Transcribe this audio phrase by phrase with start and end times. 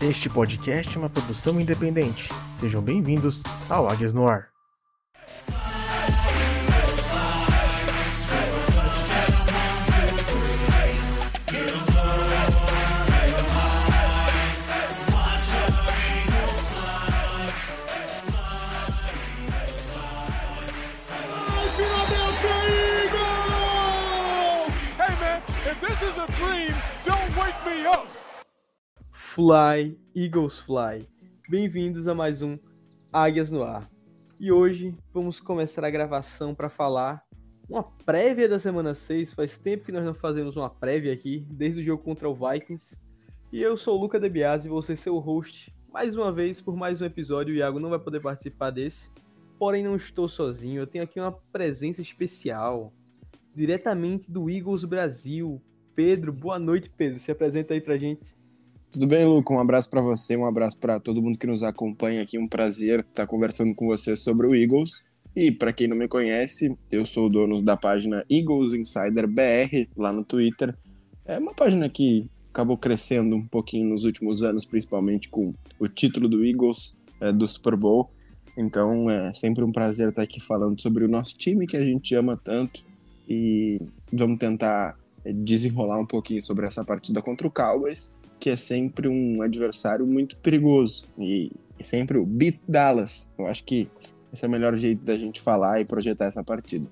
[0.00, 2.28] Este podcast é uma produção independente.
[2.60, 4.57] Sejam bem-vindos ao Águias no Ar.
[29.38, 31.08] Fly, Eagles Fly.
[31.48, 32.58] Bem-vindos a mais um
[33.12, 33.88] Águias no Ar.
[34.36, 37.24] E hoje vamos começar a gravação para falar
[37.70, 39.34] uma prévia da semana 6.
[39.34, 42.98] Faz tempo que nós não fazemos uma prévia aqui, desde o jogo contra o Vikings.
[43.52, 47.00] E eu sou o Luca DeBiase, vou ser seu host mais uma vez por mais
[47.00, 47.54] um episódio.
[47.54, 49.08] O Iago não vai poder participar desse,
[49.56, 50.80] porém não estou sozinho.
[50.80, 52.90] Eu tenho aqui uma presença especial,
[53.54, 55.62] diretamente do Eagles Brasil.
[55.94, 57.20] Pedro, boa noite, Pedro.
[57.20, 58.36] Se apresenta aí pra gente.
[58.90, 59.52] Tudo bem, Luca?
[59.52, 62.38] Um abraço para você, um abraço para todo mundo que nos acompanha aqui.
[62.38, 65.04] Um prazer estar conversando com você sobre o Eagles.
[65.36, 69.90] E para quem não me conhece, eu sou o dono da página Eagles Insider BR
[69.94, 70.74] lá no Twitter.
[71.26, 76.26] É uma página que acabou crescendo um pouquinho nos últimos anos, principalmente com o título
[76.26, 78.10] do Eagles é, do Super Bowl.
[78.56, 82.14] Então é sempre um prazer estar aqui falando sobre o nosso time que a gente
[82.14, 82.82] ama tanto
[83.28, 83.78] e
[84.10, 89.08] vamos tentar é, desenrolar um pouquinho sobre essa partida contra o Cowboys que é sempre
[89.08, 91.50] um adversário muito perigoso e,
[91.80, 93.32] sempre o beat Dallas.
[93.38, 93.88] Eu acho que
[94.32, 96.88] esse é o melhor jeito da gente falar e projetar essa partida.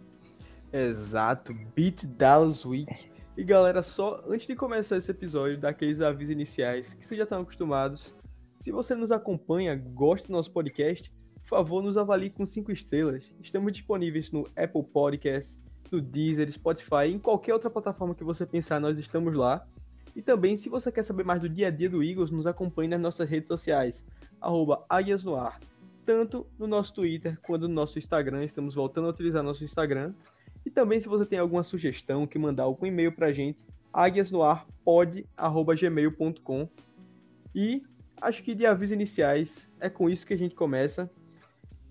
[0.73, 2.93] Exato, Beat Dallas Week.
[3.37, 7.43] E galera, só antes de começar esse episódio, daqueles avisos iniciais que vocês já estão
[7.43, 8.15] acostumados,
[8.59, 13.33] se você nos acompanha, gosta do nosso podcast, por favor, nos avalie com 5 estrelas.
[13.41, 15.57] Estamos disponíveis no Apple Podcast,
[15.93, 19.67] no Deezer, Spotify, em qualquer outra plataforma que você pensar, nós estamos lá.
[20.17, 22.89] E também, se você quer saber mais do dia a dia do Eagles, nos acompanhe
[22.89, 24.03] nas nossas redes sociais,
[24.41, 24.83] arroba
[26.07, 28.43] tanto no nosso Twitter quanto no nosso Instagram.
[28.43, 30.15] Estamos voltando a utilizar nosso Instagram.
[30.65, 33.59] E também, se você tem alguma sugestão, que mandar algum e-mail pra gente,
[33.93, 36.69] águiasnoarpod.gmail.com
[37.55, 37.83] E
[38.19, 41.11] acho que de avisos iniciais é com isso que a gente começa.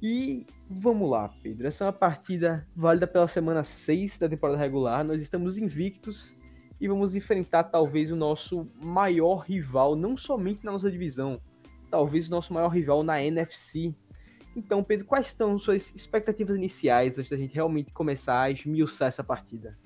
[0.02, 1.68] E vamos lá, Pedro.
[1.68, 5.04] Essa é uma partida válida pela semana 6 da temporada regular.
[5.04, 6.34] Nós estamos invictos
[6.80, 11.40] e vamos enfrentar talvez o nosso maior rival, não somente na nossa divisão,
[11.90, 13.94] talvez o nosso maior rival na NFC.
[14.56, 19.24] Então, Pedro, quais são suas expectativas iniciais antes da gente realmente começar a esmiuçar essa
[19.24, 19.78] partida?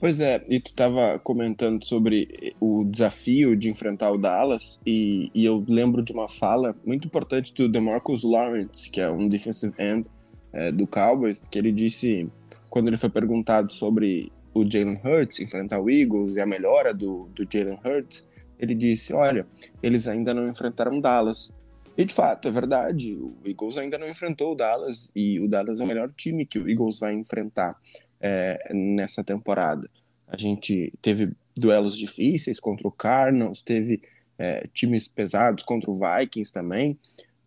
[0.00, 5.44] Pois é, e tu estava comentando sobre o desafio de enfrentar o Dallas, e, e,
[5.44, 10.06] eu lembro de uma fala muito importante do DeMarcus Lawrence, que é um defensive end
[10.54, 12.26] é, do Cowboys, que ele disse,
[12.70, 17.28] quando ele foi perguntado sobre o Jalen Hurts enfrentar o Eagles e a melhora do,
[17.34, 18.28] do Jalen Hurts,
[18.58, 19.46] ele disse: Olha,
[19.82, 21.52] eles ainda não enfrentaram Dallas.
[21.96, 25.80] E de fato, é verdade, o Eagles ainda não enfrentou o Dallas e o Dallas
[25.80, 27.76] é o melhor time que o Eagles vai enfrentar
[28.20, 29.90] é, nessa temporada.
[30.26, 34.00] A gente teve duelos difíceis contra o Cardinals, teve
[34.38, 36.98] é, times pesados contra o Vikings também,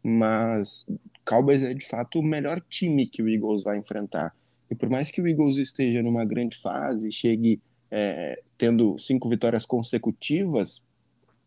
[0.04, 0.86] mas
[1.26, 4.36] Cowboys é de fato o melhor time que o Eagles vai enfrentar.
[4.74, 7.62] E por mais que o Eagles esteja numa grande fase, chegue
[7.92, 10.84] é, tendo cinco vitórias consecutivas,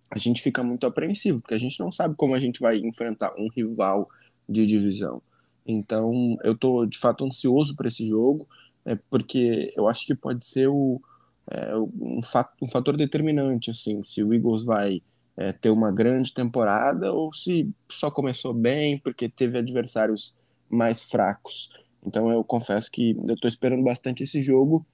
[0.08, 3.34] a gente fica muito apreensivo, porque a gente não sabe como a gente vai enfrentar
[3.36, 4.08] um rival
[4.48, 5.20] de divisão.
[5.66, 8.46] Então, eu estou de fato ansioso para esse jogo,
[8.84, 11.02] é, porque eu acho que pode ser o,
[11.50, 12.20] é, um,
[12.62, 15.02] um fator determinante, assim, se o Eagles vai
[15.36, 20.32] é, ter uma grande temporada ou se só começou bem porque teve adversários
[20.70, 21.68] mais fracos.
[22.04, 24.86] Então eu confesso que eu estou esperando bastante esse jogo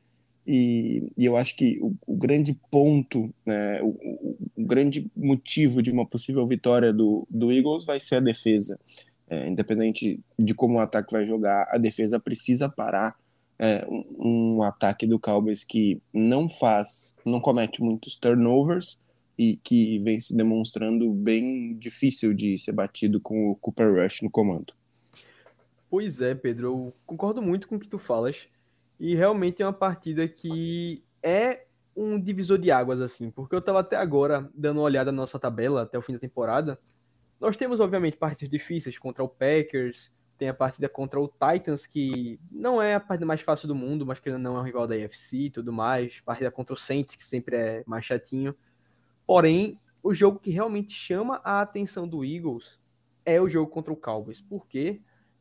[0.46, 5.80] e, e eu acho que o, o grande ponto, né, o, o, o, grande motivo
[5.82, 8.78] de uma possível vitória do, do Eagles vai ser a defesa.
[9.28, 13.16] É, independente de como o ataque vai jogar, a defesa precisa parar
[13.58, 18.98] é, um, um ataque do Cowboys que não faz, não comete muitos turnovers
[19.38, 24.30] e que vem se demonstrando bem difícil de ser batido com o Cooper Rush no
[24.30, 24.74] comando.
[25.92, 28.48] Pois é, Pedro, eu concordo muito com o que tu falas.
[28.98, 33.80] E realmente é uma partida que é um divisor de águas, assim, porque eu estava
[33.80, 36.80] até agora dando uma olhada na nossa tabela até o fim da temporada.
[37.38, 42.40] Nós temos, obviamente, partidas difíceis contra o Packers, tem a partida contra o Titans, que
[42.50, 44.94] não é a partida mais fácil do mundo, mas que não é um rival da
[44.94, 46.22] UFC e tudo mais.
[46.22, 48.56] Partida contra o Saints, que sempre é mais chatinho.
[49.26, 52.80] Porém, o jogo que realmente chama a atenção do Eagles
[53.26, 54.40] é o jogo contra o Cowboys.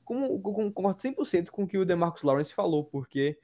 [0.06, 0.40] Por quê?
[0.42, 3.38] concordo 100% com o que o DeMarcus Lawrence falou, porque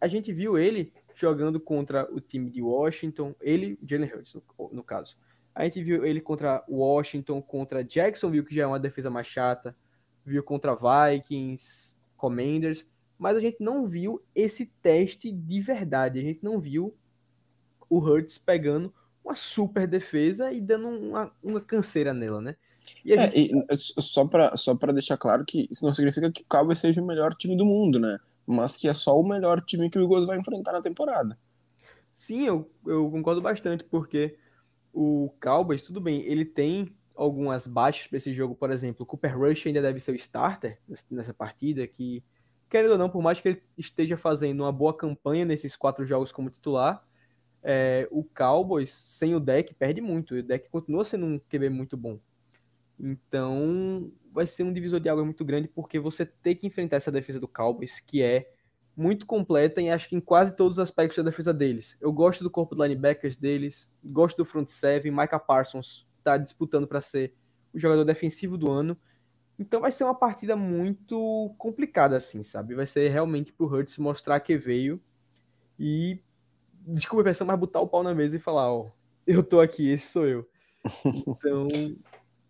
[0.00, 4.82] a gente viu ele jogando contra o time de Washington, ele, Jalen Hurts, no, no,
[4.84, 5.16] caso.
[5.54, 9.76] A gente viu ele contra Washington, contra Jacksonville, que já é uma defesa mais chata,
[10.24, 12.86] viu contra Vikings, Commanders,
[13.18, 16.20] mas a gente não viu esse teste de verdade.
[16.20, 16.96] A gente não viu
[17.90, 18.94] o Hurts pegando
[19.24, 22.56] uma super defesa e dando uma, uma canseira nela, né?
[23.04, 23.64] E, é, gente...
[23.70, 27.06] e só para só deixar claro que isso não significa que o Cowboys seja o
[27.06, 28.18] melhor time do mundo, né?
[28.46, 31.38] Mas que é só o melhor time que o Eagles vai enfrentar na temporada.
[32.14, 34.36] Sim, eu, eu concordo bastante, porque
[34.92, 39.38] o Cowboys, tudo bem, ele tem algumas baixas para esse jogo, por exemplo, o Cooper
[39.38, 40.78] Rush ainda deve ser o starter
[41.10, 42.22] nessa partida, que,
[42.68, 46.32] querendo ou não, por mais que ele esteja fazendo uma boa campanha nesses quatro jogos
[46.32, 47.04] como titular,
[47.62, 50.36] é, o Cowboys, sem o deck, perde muito.
[50.36, 52.18] E o deck continua sendo um QB muito bom.
[52.98, 57.12] Então, vai ser um divisor de água muito grande, porque você tem que enfrentar essa
[57.12, 58.50] defesa do Cowboys, que é
[58.96, 61.96] muito completa e acho que em quase todos os aspectos da defesa deles.
[62.00, 66.86] Eu gosto do corpo de linebackers deles, gosto do front seven, Micah Parsons está disputando
[66.86, 67.32] para ser
[67.72, 68.98] o jogador defensivo do ano.
[69.56, 72.74] Então vai ser uma partida muito complicada, assim, sabe?
[72.74, 75.00] Vai ser realmente pro Hurts mostrar que veio
[75.78, 76.20] e,
[76.86, 78.90] desculpa a expressão, mas botar o pau na mesa e falar, ó,
[79.26, 80.48] eu tô aqui, esse sou eu.
[81.26, 81.68] Então,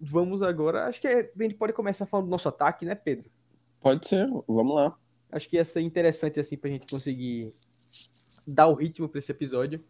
[0.01, 3.31] vamos agora, acho que a gente pode começar falando do nosso ataque, né, Pedro?
[3.81, 4.97] Pode ser, vamos lá.
[5.31, 7.53] Acho que ia ser interessante, assim, pra gente conseguir
[8.47, 9.85] dar o ritmo para esse episódio.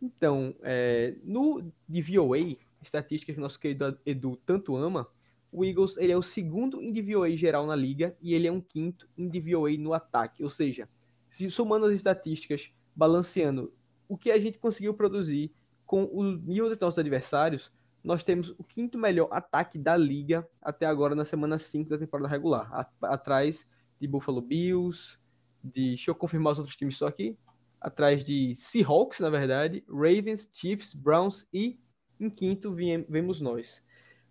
[0.00, 5.08] Então, é, no DVOA, estatísticas que nosso querido Edu tanto ama,
[5.50, 8.60] o Eagles ele é o segundo em DVOA geral na liga e ele é um
[8.60, 10.44] quinto em DVOA no ataque.
[10.44, 10.88] Ou seja,
[11.30, 13.72] se somando as estatísticas, balanceando
[14.08, 15.50] o que a gente conseguiu produzir
[15.84, 17.72] com o nível dos nossos adversários,
[18.06, 22.28] nós temos o quinto melhor ataque da liga até agora na semana 5 da temporada
[22.28, 23.66] regular, atrás
[24.00, 25.18] de Buffalo Bills,
[25.62, 27.36] de deixa eu confirmar os outros times só aqui,
[27.80, 31.80] atrás de Seahawks, na verdade, Ravens, Chiefs, Browns e
[32.20, 33.82] em quinto, vemos nós.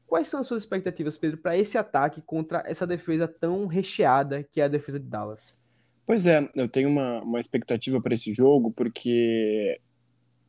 [0.07, 4.61] Quais são as suas expectativas, Pedro, para esse ataque contra essa defesa tão recheada que
[4.61, 5.53] é a defesa de Dallas?
[6.05, 9.81] Pois é, eu tenho uma, uma expectativa para esse jogo, porque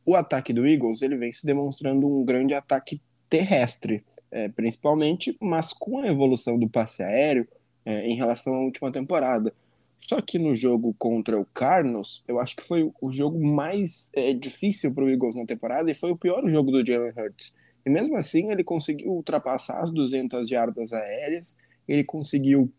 [0.05, 5.73] o ataque do Eagles ele vem se demonstrando um grande ataque terrestre, é, principalmente, mas
[5.73, 7.47] com a evolução do passe aéreo
[7.85, 9.53] é, em relação à última temporada.
[9.99, 14.33] Só que no jogo contra o Cardinals, eu acho que foi o jogo mais é,
[14.33, 17.53] difícil para o Eagles na temporada e foi o pior jogo do Jalen Hurts.
[17.85, 21.57] E mesmo assim, ele conseguiu ultrapassar as 200 jardas aéreas,
[21.87, 22.71] ele conseguiu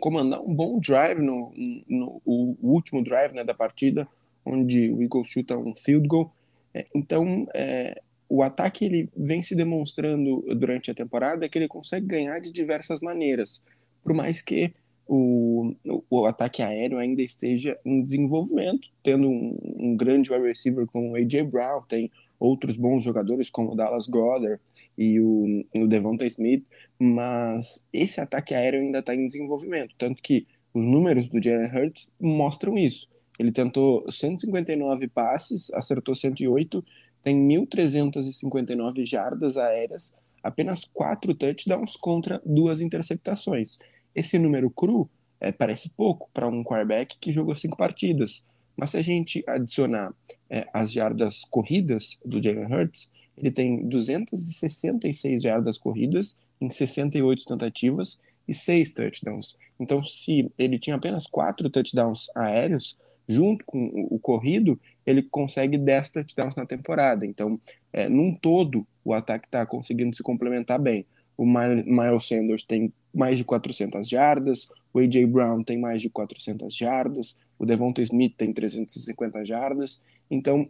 [0.00, 1.52] comandar um bom drive no,
[1.88, 4.08] no o último drive né, da partida,
[4.44, 6.32] onde o Eagles chuta um field goal.
[6.72, 8.00] É, então, é,
[8.34, 12.98] o ataque ele vem se demonstrando durante a temporada que ele consegue ganhar de diversas
[13.00, 13.62] maneiras,
[14.02, 14.74] por mais que
[15.06, 15.72] o,
[16.10, 21.14] o ataque aéreo ainda esteja em desenvolvimento, tendo um, um grande wide receiver como o
[21.14, 21.44] A.J.
[21.44, 22.10] Brown, tem
[22.40, 24.60] outros bons jogadores como o Dallas Goddard
[24.98, 26.66] e o, o Devonta Smith,
[26.98, 32.10] mas esse ataque aéreo ainda está em desenvolvimento, tanto que os números do Jalen Hurts
[32.20, 33.08] mostram isso.
[33.38, 36.84] Ele tentou 159 passes, acertou 108,
[37.24, 43.78] tem 1.359 jardas aéreas, apenas quatro touchdowns contra duas interceptações.
[44.14, 45.08] Esse número cru
[45.40, 48.44] é, parece pouco para um quarterback que jogou cinco partidas,
[48.76, 50.12] mas se a gente adicionar
[50.50, 58.20] é, as jardas corridas do Jalen Hurts, ele tem 266 jardas corridas em 68 tentativas
[58.46, 59.56] e 6 touchdowns.
[59.80, 62.96] Então, se ele tinha apenas 4 touchdowns aéreos,
[63.28, 67.26] junto com o corrido, ele consegue 10 touchdowns na temporada.
[67.26, 67.58] Então,
[67.92, 71.06] é, num todo, o ataque está conseguindo se complementar bem.
[71.36, 75.26] O Miles Sanders tem mais de 400 jardas, o A.J.
[75.26, 80.00] Brown tem mais de 400 jardas, o Devonta Smith tem 350 jardas.
[80.30, 80.68] Então,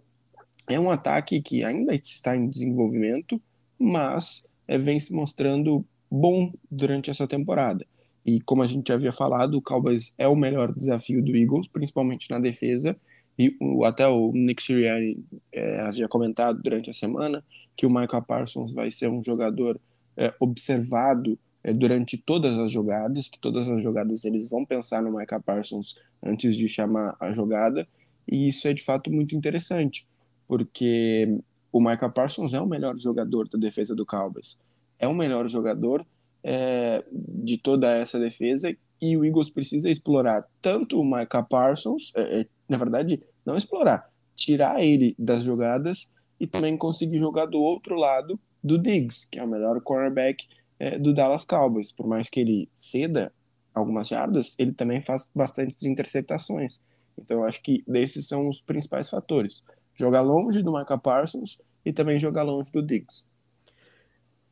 [0.68, 3.40] é um ataque que ainda está em desenvolvimento,
[3.78, 7.86] mas é, vem se mostrando bom durante essa temporada.
[8.24, 11.68] E como a gente já havia falado, o Cowboys é o melhor desafio do Eagles,
[11.68, 12.96] principalmente na defesa.
[13.38, 17.44] E o, até o Nick Sirianni é, havia comentado durante a semana
[17.76, 19.78] que o Michael Parsons vai ser um jogador
[20.16, 25.16] é, observado é, durante todas as jogadas, que todas as jogadas eles vão pensar no
[25.16, 27.88] Micah Parsons antes de chamar a jogada,
[28.30, 30.06] e isso é de fato muito interessante,
[30.46, 31.38] porque
[31.72, 34.60] o Micah Parsons é o melhor jogador da defesa do Cowboys,
[34.98, 36.06] é o melhor jogador
[36.44, 42.40] é, de toda essa defesa, e o Eagles precisa explorar tanto o Micah Parsons, é,
[42.40, 47.96] é, na verdade, não explorar, tirar ele das jogadas e também conseguir jogar do outro
[47.96, 50.46] lado do Diggs, que é o melhor cornerback
[50.78, 51.90] é, do Dallas Cowboys.
[51.90, 53.32] Por mais que ele ceda
[53.74, 56.80] algumas jardas, ele também faz bastantes interceptações.
[57.18, 59.62] Então eu acho que esses são os principais fatores.
[59.94, 63.26] Jogar longe do Micah Parsons e também jogar longe do Diggs.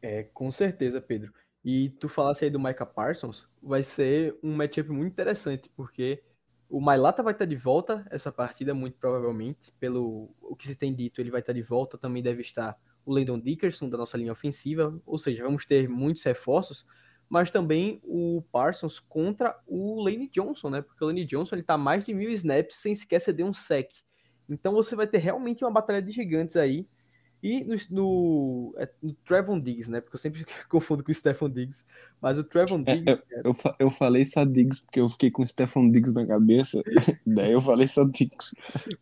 [0.00, 1.32] É, com certeza, Pedro.
[1.64, 6.22] E tu falasse aí do Micah Parsons, vai ser um matchup muito interessante, porque
[6.72, 9.72] o Mailata vai estar de volta essa partida, muito provavelmente.
[9.78, 11.98] Pelo o que se tem dito, ele vai estar de volta.
[11.98, 14.98] Também deve estar o Landon Dickerson, da nossa linha ofensiva.
[15.04, 16.86] Ou seja, vamos ter muitos reforços.
[17.28, 20.80] Mas também o Parsons contra o Lane Johnson, né?
[20.80, 23.90] Porque o Lane Johnson ele tá mais de mil snaps sem sequer ceder um sec.
[24.48, 26.88] Então você vai ter realmente uma batalha de gigantes aí.
[27.42, 30.00] E no, no, é, no Trevon Diggs, né?
[30.00, 31.84] Porque eu sempre confundo com o Stephon Diggs.
[32.20, 33.22] Mas o Trevon É, Diggs.
[33.30, 36.24] eu, eu, fa- eu falei só Diggs porque eu fiquei com o Stefan Diggs na
[36.26, 36.80] cabeça.
[37.26, 38.54] Daí eu falei só Diggs.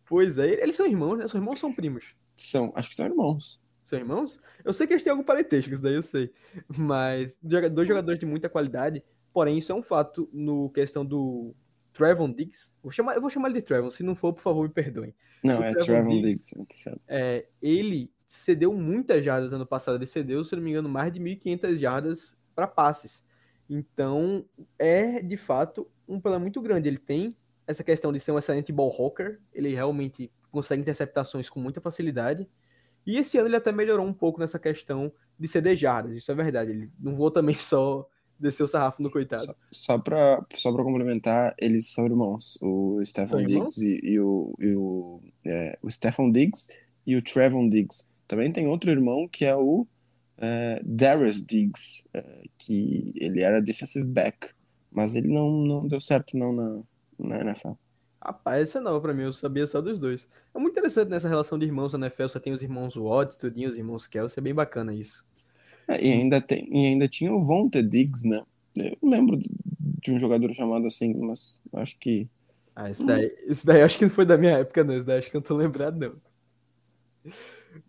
[0.07, 1.27] Pois é, eles são irmãos, né?
[1.27, 2.15] São irmãos ou são primos?
[2.35, 3.61] São, acho que são irmãos.
[3.83, 4.39] São irmãos?
[4.63, 6.31] Eu sei que eles têm algum parentesco, isso daí eu sei.
[6.75, 9.03] Mas dois jogadores de muita qualidade.
[9.33, 11.53] Porém, isso é um fato no questão do
[11.93, 12.71] Trevon Diggs.
[12.81, 13.89] Vou chamar, eu vou chamar ele de Trevon.
[13.91, 15.13] Se não for, por favor, me perdoem.
[15.43, 16.53] Não, O é Trevon Diggs.
[16.55, 16.55] Diggs.
[16.55, 17.01] tá certo.
[17.07, 19.97] É, ele cedeu muitas jardas ano passado.
[19.97, 23.23] Ele cedeu, se não me engano, mais de 1.500 jardas para passes.
[23.69, 24.45] Então,
[24.79, 26.87] é de fato um problema muito grande.
[26.87, 27.35] Ele tem
[27.67, 29.39] essa questão de ser um excelente ball hawker.
[29.53, 32.47] Ele realmente consegue interceptações com muita facilidade.
[33.05, 36.15] E esse ano ele até melhorou um pouco nessa questão de ceder jardas.
[36.15, 36.71] Isso é verdade.
[36.71, 38.07] Ele não vou também só
[38.39, 39.43] descer o sarrafo no coitado.
[39.43, 42.57] Só, só, pra, só pra complementar, eles são irmãos.
[42.61, 43.43] O Stefan?
[43.43, 46.69] Diggs e, e o, e o, é, o Stefan Diggs
[47.05, 48.09] e o Trevon Diggs.
[48.31, 49.85] Também tem outro irmão que é o
[50.37, 54.51] é, Darius Diggs, é, que ele era defensive back,
[54.89, 56.79] mas ele não, não deu certo não na,
[57.19, 57.73] na NFL.
[58.23, 60.29] Rapaz, essa é nova pra mim, eu sabia só dos dois.
[60.55, 63.69] É muito interessante nessa relação de irmãos na NFL, você tem os irmãos Watt, tudinho,
[63.69, 65.25] os irmãos Kelsey, é bem bacana isso.
[65.89, 68.41] É, e, ainda tem, e ainda tinha o Vontae Diggs, né?
[68.77, 69.49] Eu lembro de,
[70.01, 72.29] de um jogador chamado assim, mas acho que
[72.73, 74.95] Ah, isso daí, isso daí acho que não foi da minha época, não.
[74.95, 76.31] Isso daí acho que eu não tô lembrado, não.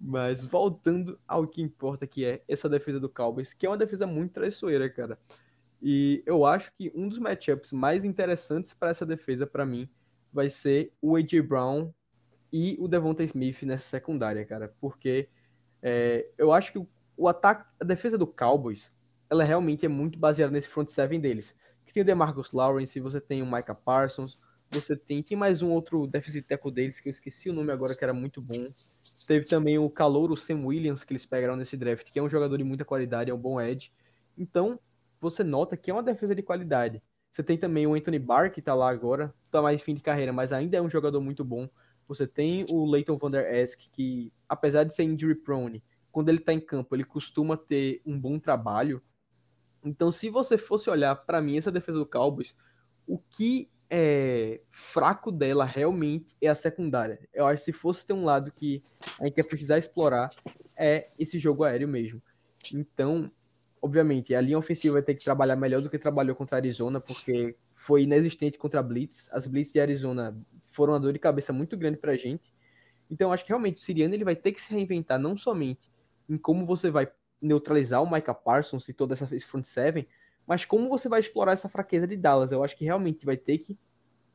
[0.00, 4.06] Mas voltando ao que importa, que é essa defesa do Cowboys, que é uma defesa
[4.06, 5.18] muito traiçoeira, cara.
[5.80, 9.88] E eu acho que um dos matchups mais interessantes para essa defesa, para mim,
[10.32, 11.42] vai ser o A.J.
[11.42, 11.92] Brown
[12.52, 14.74] e o Devonta Smith nessa secundária, cara.
[14.80, 15.28] Porque
[15.82, 16.86] é, eu acho que
[17.16, 18.92] o, ataque, a defesa do Cowboys,
[19.28, 21.56] ela realmente é muito baseada nesse front seven deles.
[21.84, 24.38] Que tem o DeMarcus Lawrence, você tem o Micah Parsons,
[24.70, 27.94] você tem, tem mais um outro defensive tackle deles, que eu esqueci o nome agora,
[27.94, 28.68] que era muito bom.
[29.26, 32.57] Teve também o calouro Sam Williams, que eles pegaram nesse draft, que é um jogador
[32.57, 33.93] de muita qualidade, é um bom edge.
[34.37, 34.79] Então,
[35.21, 37.02] você nota que é uma defesa de qualidade.
[37.31, 40.33] Você tem também o Anthony Barr, que tá lá agora, tá mais fim de carreira,
[40.33, 41.69] mas ainda é um jogador muito bom.
[42.09, 46.41] Você tem o Leighton Van Der Esk, que apesar de ser injury prone, quando ele
[46.41, 49.02] tá em campo, ele costuma ter um bom trabalho.
[49.83, 52.55] Então, se você fosse olhar para mim essa defesa do Cowboys,
[53.07, 57.20] o que é fraco dela realmente é a secundária.
[57.30, 58.82] Eu acho que se fosse ter um lado que
[59.20, 60.30] a gente ia precisar explorar,
[60.75, 62.22] é esse jogo aéreo mesmo.
[62.72, 63.30] Então,
[63.82, 67.02] obviamente, a linha ofensiva vai ter que trabalhar melhor do que trabalhou contra a Arizona,
[67.02, 69.28] porque foi inexistente contra a Blitz.
[69.30, 70.34] As Blitz de Arizona
[70.70, 72.50] foram uma dor de cabeça muito grande pra gente.
[73.11, 75.92] Então, acho que realmente o Siriano ele vai ter que se reinventar não somente
[76.26, 80.08] em como você vai neutralizar o Micah Parsons e toda essa front seven,
[80.46, 82.52] mas como você vai explorar essa fraqueza de Dallas.
[82.52, 83.78] Eu acho que realmente vai ter que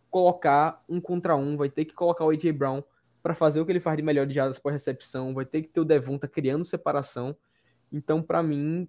[0.09, 2.83] colocar um contra um, vai ter que colocar o AJ Brown
[3.21, 5.67] para fazer o que ele faz de melhor de jadas por recepção, vai ter que
[5.67, 7.35] ter o Devonta criando separação.
[7.91, 8.87] Então, para mim,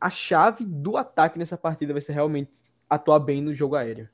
[0.00, 2.52] a chave do ataque nessa partida vai ser realmente
[2.88, 4.08] atuar bem no jogo aéreo.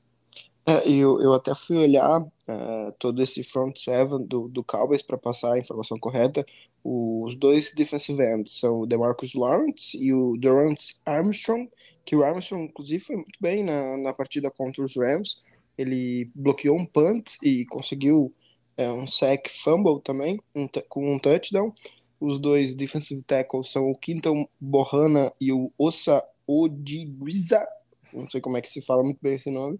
[0.65, 5.17] É, eu, eu até fui olhar é, todo esse front seven do, do Cowboys para
[5.17, 6.45] passar a informação correta.
[6.83, 11.69] Os dois defensive ends são o DeMarcus Lawrence e o Durant Armstrong,
[12.05, 15.41] que o Armstrong, inclusive, foi muito bem na, na partida contra os Rams.
[15.77, 18.33] Ele bloqueou um punt e conseguiu
[18.77, 21.73] é, um sack fumble também, um com um touchdown.
[22.19, 27.65] Os dois defensive tackles são o Quinton Bohana e o Osa Odigriza.
[28.13, 29.79] Não sei como é que se fala muito bem esse nome.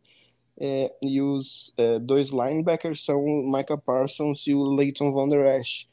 [0.63, 5.59] É, e os é, dois linebackers são o Micah Parsons e o Leighton Van Der
[5.59, 5.89] Esch.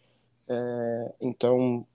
[0.46, 1.87] É, então,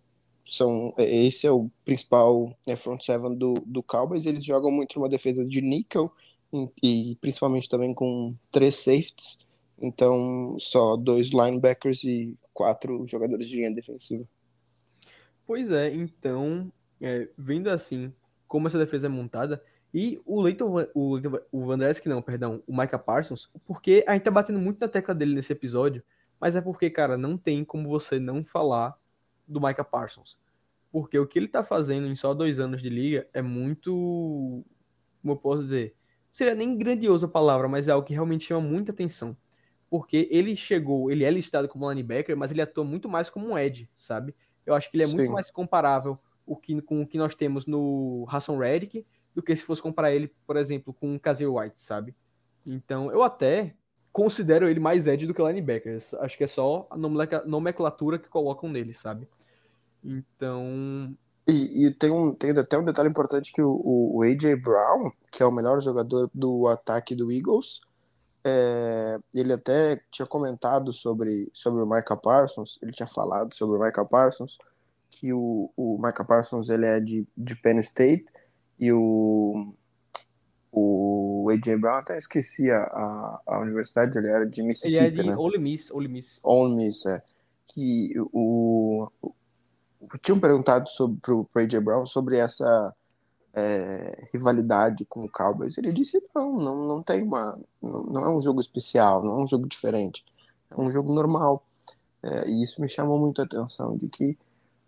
[0.43, 4.25] são, esse é o principal é, front seven do, do Cowboys.
[4.25, 6.11] Eles jogam muito uma defesa de nickel
[6.51, 9.37] e, e principalmente também com três safeties.
[9.79, 14.27] Então, só dois linebackers e quatro jogadores de linha defensiva.
[15.45, 18.11] Pois é, então, é, vendo assim
[18.47, 19.61] como essa defesa é montada,
[19.93, 21.19] e o Leighton, o,
[21.51, 24.79] o Van Der Esch, não, perdão, o Micah Parsons, porque a gente tá batendo muito
[24.79, 26.01] na tecla dele nesse episódio,
[26.39, 28.97] mas é porque, cara, não tem como você não falar
[29.47, 30.37] do Micah Parsons.
[30.91, 34.63] Porque o que ele tá fazendo em só dois anos de liga é muito.
[35.21, 35.95] Como eu posso dizer?
[36.27, 39.37] Não seria nem grandiosa a palavra, mas é algo que realmente chama muita atenção.
[39.89, 43.57] Porque ele chegou, ele é listado como linebacker, mas ele atua muito mais como um
[43.57, 44.35] edge, sabe?
[44.65, 45.17] Eu acho que ele é Sim.
[45.17, 49.55] muito mais comparável o que, com o que nós temos no Hassan Reddick do que
[49.55, 52.15] se fosse comparar ele, por exemplo, com o Kazir White, sabe?
[52.65, 53.75] Então, eu até
[54.11, 55.97] considero ele mais edge do que linebacker.
[56.19, 59.27] Acho que é só a nomenclatura que colocam nele, sabe?
[60.03, 61.15] Então.
[61.47, 64.55] E, e tem, um, tem até um detalhe importante que o, o A.J.
[64.55, 67.81] Brown, que é o melhor jogador do ataque do Eagles,
[68.45, 73.81] é, ele até tinha comentado sobre, sobre o Micah Parsons, ele tinha falado sobre o
[73.81, 74.57] Micah Parsons,
[75.09, 78.25] que o, o Parsons ele é de, de Penn State
[78.79, 79.73] e o,
[80.71, 81.77] o A.J.
[81.77, 85.35] Brown, até esqueci a, a, a, universidade, ele era de Mississippi, ele é de né?
[85.35, 86.39] Ole Miss, Ole Miss.
[86.41, 87.23] Ole Miss, é.
[87.65, 91.79] Que o, o, tinham perguntado sobre, pro, pro A.J.
[91.79, 92.93] Brown sobre essa
[93.53, 95.77] é, rivalidade com o Cowboys.
[95.77, 97.59] Ele disse, não, não, não tem uma...
[97.81, 100.25] Não, não, é um jogo especial, não é um jogo diferente.
[100.71, 101.65] É um jogo normal.
[102.23, 104.37] É, e isso me chamou muito a atenção, de que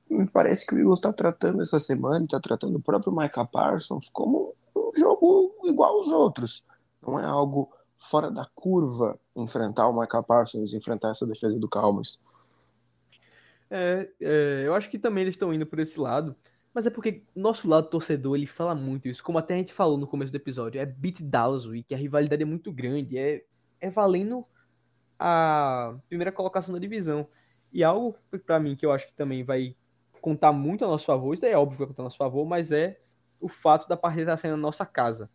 [0.10, 4.10] me parece que o Eagles está tratando essa semana, está tratando o próprio Micah Parsons
[4.10, 6.66] como um jogo igual aos outros.
[7.06, 12.20] Não é algo fora da curva enfrentar o Micah Parsons, enfrentar essa defesa do Cowboys.
[13.70, 16.36] É, é, eu acho que também eles estão indo por esse lado,
[16.74, 19.98] mas é porque nosso lado torcedor ele fala muito isso, como até a gente falou
[19.98, 23.44] no começo do episódio, é beat Dallas Week, a rivalidade é muito grande, é,
[23.82, 24.46] é valendo
[25.20, 27.24] a primeira colocação da divisão.
[27.72, 29.76] E algo para mim que eu acho que também vai
[30.26, 32.72] contar muito a nosso favor, isso é óbvio que vai contar a nosso favor, mas
[32.72, 33.00] é
[33.40, 35.30] o fato da partida estar sendo na nossa casa.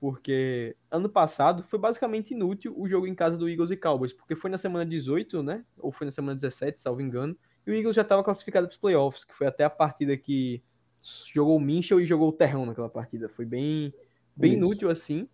[0.00, 4.34] Porque ano passado foi basicamente inútil o jogo em casa do Eagles e Cowboys, porque
[4.34, 5.64] foi na semana 18, né?
[5.78, 8.78] Ou foi na semana 17, salvo engano, e o Eagles já estava classificado para os
[8.78, 10.60] playoffs, que foi até a partida que
[11.32, 13.28] jogou o Minchel e jogou o Terrão naquela partida.
[13.28, 13.94] Foi bem,
[14.34, 15.28] bem inútil assim.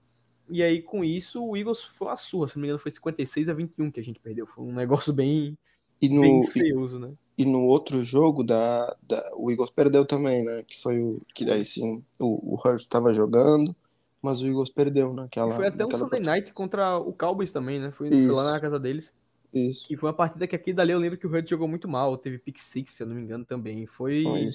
[0.51, 2.49] E aí, com isso, o Eagles foi a surra.
[2.49, 4.47] Se não me engano, foi 56 a 21 que a gente perdeu.
[4.47, 5.57] Foi um negócio bem,
[6.05, 7.13] e no, bem feioso, né?
[7.37, 10.63] E no outro jogo, da, da, o Eagles perdeu também, né?
[10.67, 11.21] Que foi o.
[11.35, 13.75] Que daí sim, o, o Hurst estava jogando,
[14.23, 15.53] mas o Eagles perdeu naquela.
[15.53, 16.31] E foi até um Sunday partida.
[16.31, 17.91] Night contra o Cowboys também, né?
[17.91, 19.13] Foi, foi, lá na casa deles.
[19.53, 19.87] Isso.
[19.91, 22.17] E foi uma partida que aqui dali eu lembro que o Hurst jogou muito mal.
[22.17, 23.87] Teve pick six, se eu não me engano, também.
[23.87, 24.23] Foi.
[24.23, 24.51] Foi,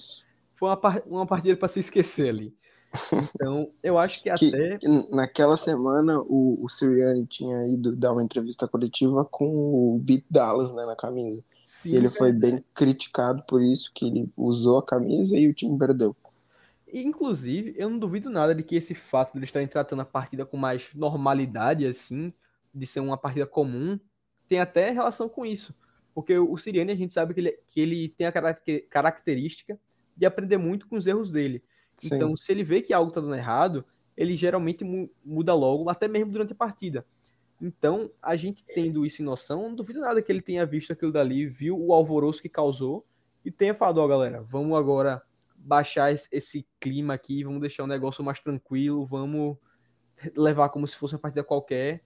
[0.56, 2.54] foi uma, uma partida para se esquecer ali.
[3.36, 4.80] Então, eu acho que, que até.
[5.12, 10.71] naquela semana, o, o Sirianni tinha ido dar uma entrevista coletiva com o Beat Dallas
[10.71, 11.43] né, na camisa.
[11.80, 15.80] Sim, ele foi bem criticado por isso, que ele usou a camisa e o time
[15.80, 16.13] perdeu.
[16.92, 20.46] Inclusive, eu não duvido nada de que esse fato de eles estarem tratando a partida
[20.46, 22.34] com mais normalidade, assim,
[22.76, 23.98] de ser uma partida comum,
[24.50, 25.74] tem até relação com isso.
[26.13, 28.34] Porque o Siriane, a gente sabe que ele, que ele tem a
[28.89, 29.80] característica
[30.18, 31.63] de aprender muito com os erros dele.
[31.98, 32.15] Sim.
[32.15, 33.86] Então, se ele vê que algo está dando errado,
[34.18, 34.84] ele geralmente
[35.24, 37.06] muda logo, até mesmo durante a partida.
[37.62, 41.12] Então, a gente tendo isso em noção, não duvido nada que ele tenha visto aquilo
[41.12, 43.06] dali, viu o alvoroço que causou
[43.43, 45.22] e tenha falado, ó, oh, galera, vamos agora
[45.56, 49.58] baixar esse clima aqui, vamos deixar o negócio mais tranquilo, vamos
[50.36, 52.04] levar como se fosse uma partida qualquer.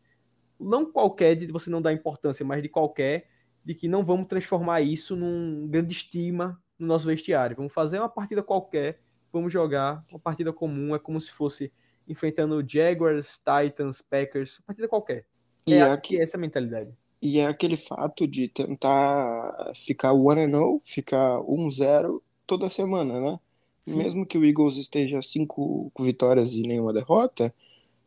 [0.60, 3.30] Não qualquer de você não dar importância, mas de qualquer,
[3.63, 7.56] de que não vamos transformar isso num grande estima no nosso vestiário.
[7.56, 11.72] Vamos fazer uma partida qualquer, vamos jogar uma partida comum, é como se fosse
[12.08, 15.26] enfrentando Jaguars, Titans, Packers, partida qualquer.
[15.65, 16.89] E é, é aqui, essa mentalidade.
[17.21, 23.39] E é aquele fato de tentar ficar one and oh, ficar 1-0 toda semana, né?
[23.84, 23.95] Sim.
[23.95, 27.54] Mesmo que o Eagles esteja cinco vitórias e nenhuma derrota,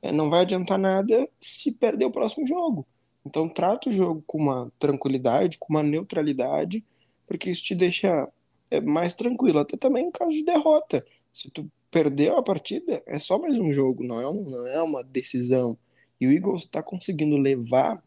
[0.03, 2.87] é, não vai adiantar nada se perder o próximo jogo.
[3.25, 6.85] Então trata o jogo com uma tranquilidade, com uma neutralidade,
[7.27, 8.29] porque isso te deixa
[8.71, 11.05] é, mais tranquilo, até também em caso de derrota.
[11.33, 14.83] Se tu perdeu a partida, é só mais um jogo, não é, um, não é
[14.83, 15.77] uma decisão.
[16.21, 18.03] E o Eagles está conseguindo levar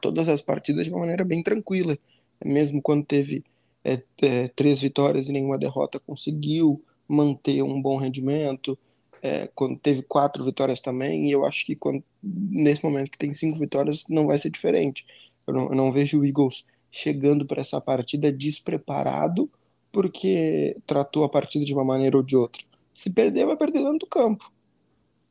[0.00, 1.96] todas as partidas de uma maneira bem tranquila.
[2.44, 3.42] Mesmo quando teve
[3.84, 8.78] é, é, três vitórias e nenhuma derrota, conseguiu manter um bom rendimento.
[9.22, 13.32] É, quando teve quatro vitórias também, e eu acho que quando, nesse momento que tem
[13.32, 15.06] cinco vitórias, não vai ser diferente.
[15.46, 19.50] Eu não, eu não vejo o Eagles chegando para essa partida despreparado
[19.92, 22.62] porque tratou a partida de uma maneira ou de outra.
[22.92, 24.52] Se perder, vai perder dentro do campo.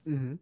[0.06, 0.38] Uhum.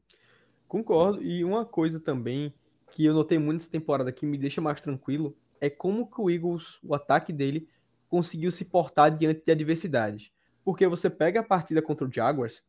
[0.73, 1.21] Concordo.
[1.21, 2.51] E uma coisa também
[2.89, 6.31] que eu notei muito nessa temporada que me deixa mais tranquilo é como que o
[6.31, 7.69] Eagles, o ataque dele,
[8.09, 10.31] conseguiu se portar diante de adversidades.
[10.65, 12.63] Porque você pega a partida contra o Jaguars,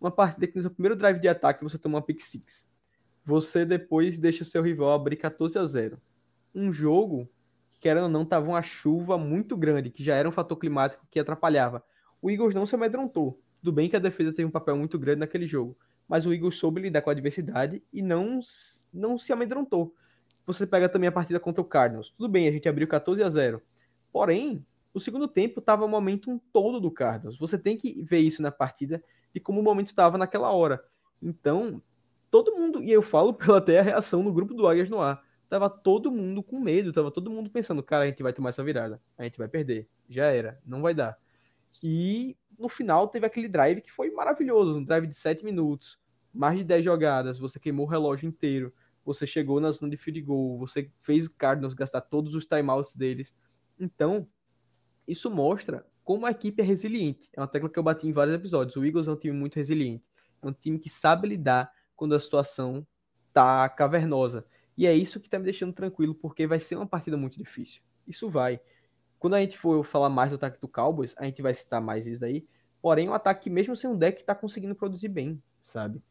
[0.00, 2.68] uma partida que no seu primeiro drive de ataque você toma uma pick six.
[3.24, 6.00] Você depois deixa o seu rival abrir 14 a 0.
[6.52, 7.30] Um jogo
[7.72, 11.06] que, querendo ou não, tava uma chuva muito grande, que já era um fator climático
[11.08, 11.84] que atrapalhava.
[12.20, 13.40] O Eagles não se amedrontou.
[13.60, 16.56] Tudo bem que a defesa teve um papel muito grande naquele jogo, mas o Eagles
[16.56, 18.40] soube lidar com a adversidade e não,
[18.92, 19.94] não se amedrontou.
[20.46, 22.10] Você pega também a partida contra o Cardinals.
[22.10, 23.62] Tudo bem, a gente abriu 14 a 0.
[24.12, 24.64] Porém,
[24.94, 27.36] O segundo tempo estava o momento todo do Cardinals.
[27.36, 29.02] Você tem que ver isso na partida
[29.34, 30.82] e como o momento estava naquela hora.
[31.20, 31.82] Então,
[32.30, 35.20] todo mundo, e eu falo pela até a reação no grupo do Águias no ar,
[35.48, 38.62] tava todo mundo com medo, tava todo mundo pensando, cara, a gente vai tomar essa
[38.62, 41.18] virada, a gente vai perder, já era, não vai dar.
[41.82, 45.98] E no final teve aquele drive que foi maravilhoso, um drive de 7 minutos,
[46.32, 48.72] mais de 10 jogadas, você queimou o relógio inteiro,
[49.04, 52.96] você chegou na zona de field goal, você fez o Cardinals gastar todos os timeouts
[52.96, 53.34] deles.
[53.78, 54.26] Então,
[55.06, 57.28] isso mostra como a equipe é resiliente.
[57.32, 58.76] É uma tecla que eu bati em vários episódios.
[58.76, 60.04] O Eagles é um time muito resiliente.
[60.42, 62.86] É um time que sabe lidar quando a situação
[63.32, 64.46] tá cavernosa.
[64.76, 67.82] E é isso que tá me deixando tranquilo, porque vai ser uma partida muito difícil.
[68.06, 68.60] Isso vai.
[69.24, 72.06] Quando a gente for falar mais do ataque do Cowboys, a gente vai citar mais
[72.06, 72.46] isso daí.
[72.82, 76.02] Porém, um ataque que mesmo sem um deck tá conseguindo produzir bem, sabe?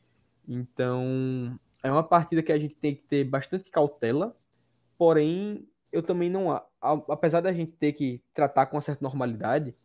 [0.48, 4.36] Então, é uma partida que a gente tem que ter bastante cautela.
[4.98, 6.60] Porém, eu também não.
[6.82, 9.76] Apesar da gente ter que tratar com uma certa normalidade,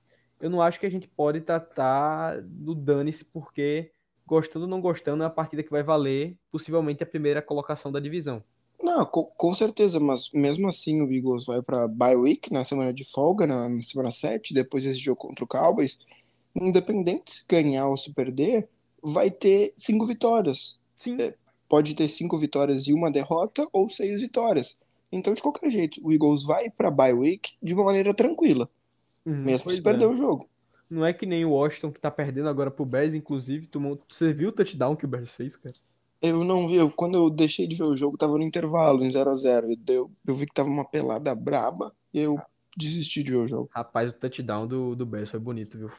[0.41, 3.93] eu não acho que a gente pode tratar do dane-se, porque
[4.25, 8.01] gostando ou não gostando, é a partida que vai valer possivelmente a primeira colocação da
[8.01, 8.43] divisão.
[8.81, 12.93] Não, com, com certeza, mas mesmo assim o Eagles vai para bye week na semana
[12.93, 15.99] de folga, na, na, semana 7, depois desse jogo contra o Cowboys.
[16.55, 18.69] Independente se ganhar ou se perder,
[19.03, 20.79] vai ter cinco vitórias.
[20.97, 21.17] Sim.
[21.21, 21.35] É,
[21.69, 24.79] pode ter cinco vitórias e uma derrota ou seis vitórias.
[25.11, 28.69] Então, de qualquer jeito, o Eagles vai para bye week de uma maneira tranquila,
[29.25, 30.09] uhum, mesmo se perder é.
[30.09, 30.49] o jogo.
[30.91, 33.67] Não é que nem o Washington que tá perdendo agora pro Bears, inclusive.
[33.67, 34.01] Tomou...
[34.09, 35.75] Você viu o touchdown que o Bears fez, cara?
[36.21, 39.11] Eu não vi, eu, quando eu deixei de ver o jogo, tava no intervalo, em
[39.11, 42.41] 0 a 0 eu, eu vi que tava uma pelada braba e eu
[42.77, 43.69] desisti de ver o jogo.
[43.73, 45.91] Rapaz, o touchdown do, do Bears foi bonito, viu?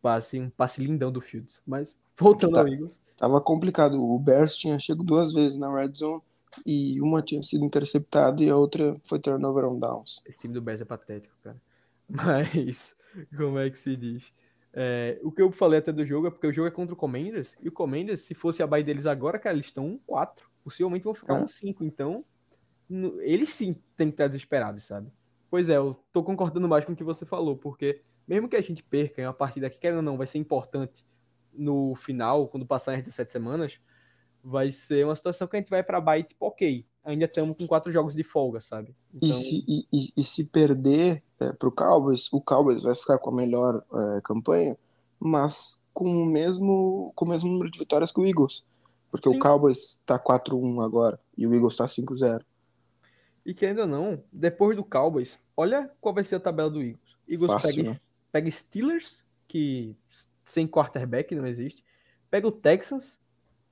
[0.00, 1.60] Passe, um passe lindão do Fields.
[1.66, 3.00] Mas, voltando tá, ao Eagles.
[3.16, 4.00] Tava complicado.
[4.00, 6.22] O Bears tinha chego duas vezes na red zone
[6.66, 10.22] e uma tinha sido interceptada e a outra foi turnover on downs.
[10.26, 11.60] Esse time do Bears é patético, cara.
[12.08, 12.94] Mas,
[13.36, 14.32] como é que se diz?
[14.76, 16.96] É, o que eu falei até do jogo é porque o jogo é contra o
[16.96, 20.42] Commanders, e o Commanders, se fosse a bye deles agora, cara, eles estão 1-4.
[20.64, 21.80] Possivelmente vão ficar 1-5.
[21.80, 21.84] É.
[21.84, 22.24] Então,
[22.88, 25.10] no, eles sim têm que estar desesperados, sabe?
[25.48, 28.60] Pois é, eu tô concordando mais com o que você falou, porque mesmo que a
[28.60, 31.06] gente perca em uma partida que, querendo ou não, vai ser importante
[31.52, 33.80] no final, quando passar as 17 semanas,
[34.44, 37.66] vai ser uma situação que a gente vai para bye tipo, ok, ainda estamos com
[37.66, 38.94] quatro jogos de folga, sabe?
[39.14, 39.28] Então...
[39.28, 43.30] E, se, e, e, se perder é, para o Cowboys, o Cowboys vai ficar com
[43.30, 44.76] a melhor é, campanha,
[45.18, 48.64] mas com o mesmo com o mesmo número de vitórias que o Eagles,
[49.10, 49.36] porque Sim.
[49.36, 52.44] o Cowboys está 4-1 agora e o Eagles está 5-0.
[53.46, 57.16] E que ainda não, depois do Cowboys, olha qual vai ser a tabela do Eagles.
[57.28, 58.00] Eagles Fácil, pega, né?
[58.32, 59.96] pega Steelers, que
[60.44, 61.84] sem quarterback não existe,
[62.30, 63.18] pega o Texans,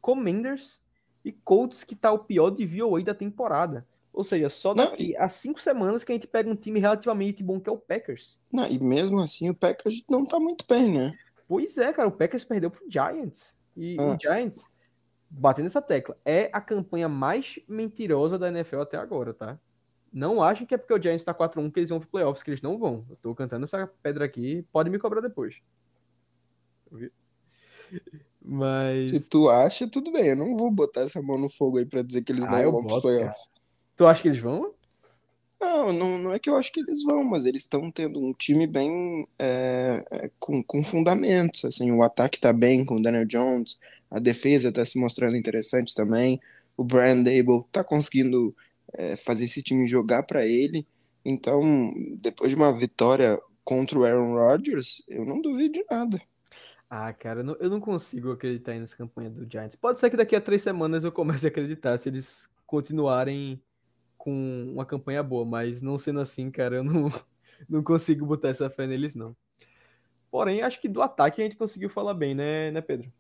[0.03, 0.83] Commanders,
[1.25, 3.87] e Colts que tá o pior de VOA da temporada.
[4.13, 7.43] Ou seja, só daqui não, a cinco semanas que a gente pega um time relativamente
[7.43, 8.39] bom que é o Packers.
[8.53, 11.17] Não, e mesmo assim o Packers não tá muito bem, né?
[11.49, 13.55] Pois é, cara, o Packers perdeu pro Giants.
[13.75, 14.03] E ah.
[14.03, 14.65] o Giants,
[15.31, 19.59] batendo essa tecla, é a campanha mais mentirosa da NFL até agora, tá?
[20.13, 22.51] Não achem que é porque o Giants tá 4-1 que eles vão pro playoffs, que
[22.51, 23.07] eles não vão.
[23.09, 25.57] Eu tô cantando essa pedra aqui, pode me cobrar depois.
[28.45, 29.11] Mas.
[29.11, 30.29] Se tu acha, tudo bem.
[30.29, 32.73] Eu não vou botar essa mão no fogo aí pra dizer que eles ah, não
[32.73, 33.51] vão pros playoffs.
[33.97, 34.75] Tu acha que eles vão?
[35.61, 38.33] Não, não, não é que eu acho que eles vão, mas eles estão tendo um
[38.33, 41.65] time bem é, é, com, com fundamentos.
[41.65, 43.79] Assim, o ataque tá bem com o Daniel Jones,
[44.11, 46.41] a defesa tá se mostrando interessante também.
[46.77, 48.55] O Brian Dable tá conseguindo
[48.93, 50.85] é, fazer esse time jogar para ele.
[51.25, 56.21] Então, depois de uma vitória contra o Aaron Rodgers, eu não duvido de nada.
[56.95, 59.77] Ah, cara, eu não, consigo acreditar nessa campanha do Giants.
[59.77, 63.59] Pode ser que daqui a três semanas eu comece a acreditar se eles continuarem
[64.19, 67.09] com uma campanha boa, mas não sendo assim, cara, eu não,
[67.67, 69.35] não consigo botar essa fé neles, não.
[70.31, 73.11] Porém, acho que do ataque a gente conseguiu falar bem, né, né Pedro?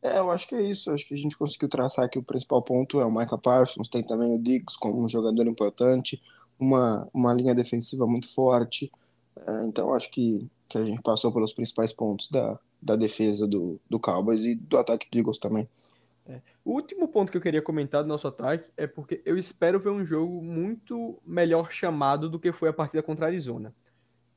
[0.00, 0.90] É, eu acho que é isso.
[0.90, 4.02] Acho que a gente conseguiu traçar aqui o principal ponto é o Micah Parsons, tem
[4.02, 6.22] também o Diggs como um jogador importante,
[6.58, 8.90] uma, uma linha defensiva muito forte.
[9.46, 13.80] É, então, acho que, que a gente passou pelos principais pontos da, da defesa do,
[13.90, 15.68] do Cowboys e do ataque do Eagles também.
[16.28, 16.40] É.
[16.64, 19.90] O último ponto que eu queria comentar do nosso ataque é porque eu espero ver
[19.90, 23.74] um jogo muito melhor chamado do que foi a partida contra a Arizona.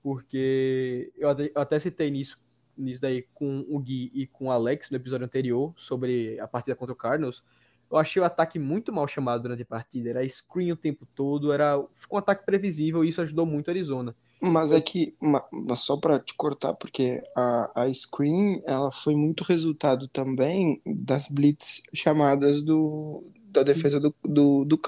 [0.01, 2.39] Porque eu até, eu até citei nisso,
[2.75, 6.75] nisso daí com o Gui e com o Alex no episódio anterior sobre a partida
[6.75, 7.43] contra o Cardinals.
[7.91, 10.09] Eu achei o ataque muito mal chamado durante a partida.
[10.09, 13.71] Era screen o tempo todo, era ficou um ataque previsível e isso ajudou muito a
[13.71, 14.15] Arizona.
[14.45, 19.41] Mas é que, mas só para te cortar, porque a, a Screen ela foi muito
[19.41, 24.81] resultado também das blitz chamadas do, da defesa do, do, do.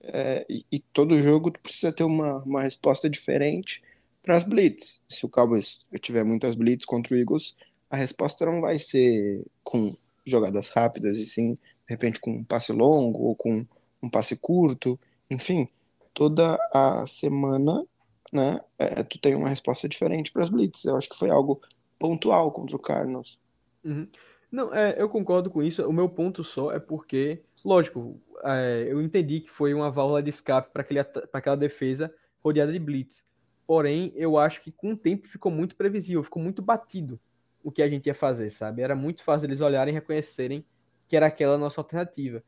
[0.00, 3.82] É, e, e, todo jogo tu precisa ter uma, uma resposta diferente
[4.22, 5.02] para as blitz.
[5.10, 7.54] Se o Cowboys tiver muitas blitz contra o Eagles,
[7.90, 11.58] a resposta não vai ser com jogadas rápidas, e sim, de
[11.90, 13.66] repente, com um passe longo ou com
[14.02, 14.98] um passe curto.
[15.30, 15.68] Enfim,
[16.14, 17.84] toda a semana,
[18.32, 20.84] né, é, tu tem uma resposta diferente para as blitz.
[20.84, 21.60] Eu acho que foi algo
[21.98, 23.40] pontual contra o Cardinals.
[23.84, 24.06] Uhum.
[24.50, 25.86] Não, é, eu concordo com isso.
[25.86, 30.30] O meu ponto só é porque, lógico, é, eu entendi que foi uma válvula de
[30.30, 30.84] escape para
[31.32, 33.24] aquela defesa rodeada de blitz.
[33.66, 37.20] Porém, eu acho que com o tempo ficou muito previsível, ficou muito batido
[37.62, 38.80] o que a gente ia fazer, sabe?
[38.80, 40.64] Era muito fácil eles olharem e reconhecerem
[41.06, 42.42] que era aquela nossa alternativa.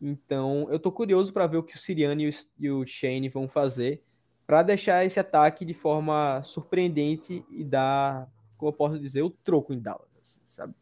[0.00, 4.02] Então, eu tô curioso para ver o que o Siriane e o Shane vão fazer
[4.52, 9.72] para deixar esse ataque de forma surpreendente e dar, como eu posso dizer, o troco
[9.72, 10.74] em Dallas, sabe?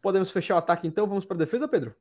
[0.00, 1.06] Podemos fechar o ataque então?
[1.06, 1.94] Vamos para a defesa, Pedro?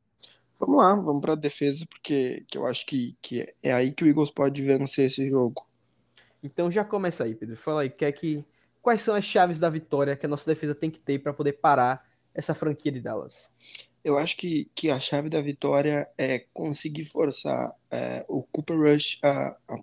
[0.57, 4.05] Vamos lá, vamos para a defesa, porque que eu acho que, que é aí que
[4.05, 5.67] o Eagles pode vencer esse jogo.
[6.41, 7.57] Então já começa aí, Pedro.
[7.57, 8.41] Fala aí, quer que
[8.81, 11.59] quais são as chaves da vitória que a nossa defesa tem que ter para poder
[11.59, 13.49] parar essa franquia de Dallas?
[14.01, 19.19] Eu acho que, que a chave da vitória é conseguir forçar é, o Cooper Rush
[19.21, 19.79] a, a,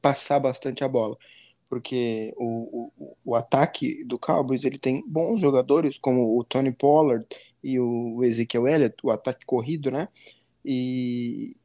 [0.00, 1.16] passar bastante a bola.
[1.68, 7.24] Porque o, o, o, ataque do Cowboys ele tem bons jogadores, como o Tony Pollard
[7.62, 10.08] e o Ezekiel Elliott, o ataque corrido, né?
[10.64, 11.56] E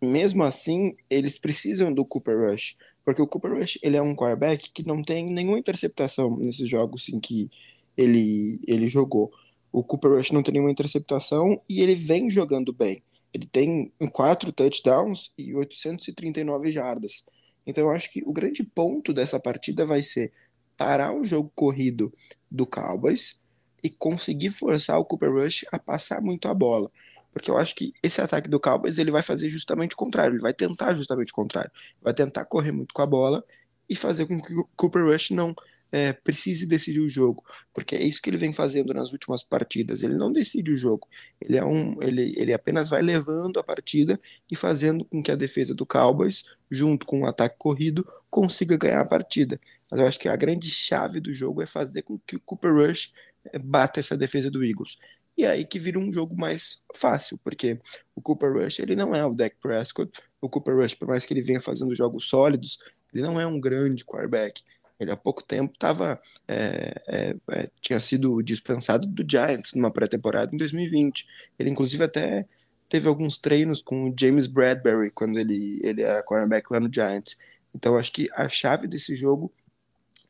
[0.00, 2.76] mesmo assim, eles precisam do Cooper Rush.
[3.04, 7.08] Porque o Cooper Rush, ele é um quarterback que não tem nenhuma interceptação nesses jogos
[7.08, 7.50] em que
[7.96, 9.32] ele, ele jogou.
[9.72, 13.02] O Cooper Rush não tem nenhuma interceptação e ele vem jogando bem.
[13.34, 17.24] Ele tem quatro touchdowns e 839 jardas.
[17.66, 20.32] Então eu acho que o grande ponto dessa partida vai ser
[20.76, 22.12] parar o jogo corrido
[22.50, 23.40] do Cowboys
[23.82, 26.90] e conseguir forçar o Cooper Rush a passar muito a bola.
[27.32, 30.42] Porque eu acho que esse ataque do Cowboys ele vai fazer justamente o contrário, ele
[30.42, 31.70] vai tentar justamente o contrário.
[32.00, 33.44] Vai tentar correr muito com a bola
[33.88, 35.54] e fazer com que o Cooper Rush não
[35.94, 40.02] é, precise decidir o jogo, porque é isso que ele vem fazendo nas últimas partidas.
[40.02, 41.06] Ele não decide o jogo,
[41.40, 45.36] ele é um, ele, ele apenas vai levando a partida e fazendo com que a
[45.36, 49.60] defesa do Cowboys, junto com o ataque corrido, consiga ganhar a partida.
[49.88, 52.74] Mas eu acho que a grande chave do jogo é fazer com que o Cooper
[52.74, 53.12] Rush
[53.52, 54.98] é, bata essa defesa do Eagles.
[55.38, 57.78] E aí que vira um jogo mais fácil, porque
[58.16, 60.10] o Cooper Rush ele não é o Dak Prescott.
[60.40, 62.80] O Cooper Rush, por mais que ele venha fazendo jogos sólidos,
[63.12, 64.60] ele não é um grande quarterback.
[64.98, 70.54] Ele há pouco tempo tava, é, é, é, tinha sido dispensado do Giants numa pré-temporada
[70.54, 71.26] em 2020.
[71.58, 72.46] Ele inclusive até
[72.88, 77.36] teve alguns treinos com o James Bradbury quando ele, ele era quarterback lá no Giants.
[77.74, 79.52] Então acho que a chave desse jogo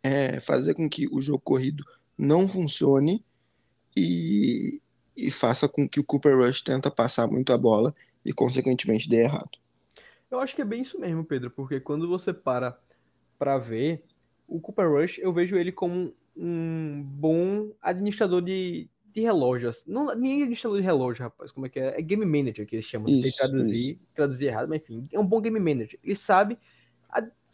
[0.03, 1.85] é fazer com que o jogo corrido
[2.17, 3.25] não funcione
[3.97, 4.81] e,
[5.17, 9.23] e faça com que o Cooper Rush tenta passar muito a bola e, consequentemente, dê
[9.23, 9.59] errado.
[10.31, 12.79] Eu acho que é bem isso mesmo, Pedro, porque quando você para
[13.39, 14.03] para ver,
[14.47, 19.85] o Cooper Rush, eu vejo ele como um bom administrador de, de relógios.
[19.87, 21.99] Não, nem administrador de relógio, rapaz, como é que é?
[21.99, 23.09] É game manager que eles chamam.
[23.09, 24.07] Isso, Tem que traduzir, isso.
[24.15, 25.99] traduzir errado, mas enfim, é um bom game manager.
[26.03, 26.59] Ele sabe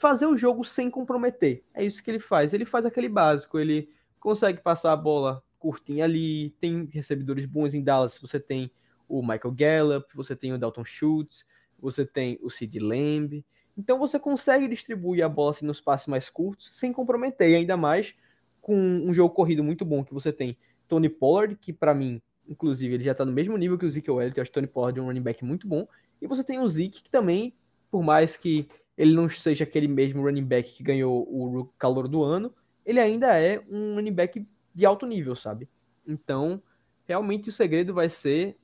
[0.00, 1.62] fazer o jogo sem comprometer.
[1.74, 2.55] É isso que ele faz.
[2.55, 7.83] Ele faz aquele básico, ele consegue passar a bola curtinho ali, tem recebedores bons em
[7.83, 8.72] Dallas, você tem
[9.07, 11.44] o Michael Gallup, você tem o Dalton Schultz,
[11.79, 13.44] você tem o Sid Lamb,
[13.81, 18.14] então você consegue distribuir a bola assim, nos passes mais curtos sem comprometer, ainda mais
[18.61, 20.55] com um jogo corrido muito bom que você tem
[20.87, 24.11] Tony Pollard, que para mim, inclusive, ele já tá no mesmo nível que o Zeke
[24.11, 25.88] Elliott, eu acho Tony Pollard é um running back muito bom,
[26.21, 27.55] e você tem o Zeke que também,
[27.90, 32.23] por mais que ele não seja aquele mesmo running back que ganhou o calor do
[32.23, 32.53] ano,
[32.85, 35.66] ele ainda é um running back de alto nível, sabe?
[36.07, 36.62] Então,
[37.07, 38.59] realmente o segredo vai ser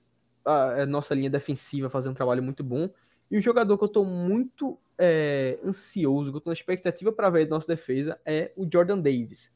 [0.45, 2.91] a, a nossa linha defensiva fazer um trabalho muito bom.
[3.31, 7.31] E o jogador que eu estou muito é, ansioso, que eu tô na expectativa para
[7.31, 9.53] ver da nossa defesa é o Jordan Davis.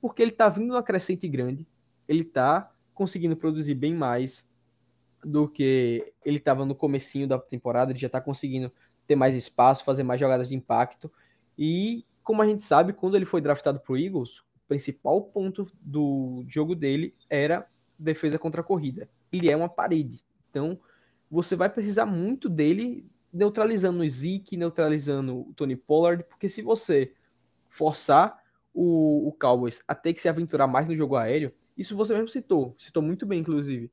[0.00, 1.66] Porque ele está vindo numa crescente grande,
[2.08, 4.44] ele está conseguindo produzir bem mais
[5.24, 8.72] do que ele estava no comecinho da temporada, ele já está conseguindo
[9.06, 11.10] ter mais espaço, fazer mais jogadas de impacto.
[11.56, 16.44] E como a gente sabe, quando ele foi draftado para o Eagles, principal ponto do
[16.48, 17.66] jogo dele era
[17.98, 19.08] defesa contra a corrida.
[19.30, 20.24] Ele é uma parede.
[20.50, 20.78] Então,
[21.30, 27.12] você vai precisar muito dele neutralizando o Zeke, neutralizando o Tony Pollard, porque se você
[27.68, 28.42] forçar
[28.74, 32.28] o, o Cowboys a ter que se aventurar mais no jogo aéreo, isso você mesmo
[32.28, 33.90] citou, citou muito bem, inclusive,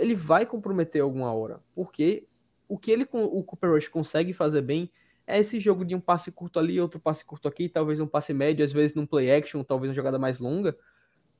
[0.00, 2.26] ele vai comprometer alguma hora, porque
[2.68, 4.90] o que ele, o Cooper Rush consegue fazer bem
[5.26, 8.32] é esse jogo de um passe curto ali, outro passe curto aqui, talvez um passe
[8.32, 10.76] médio, às vezes num play action, talvez uma jogada mais longa.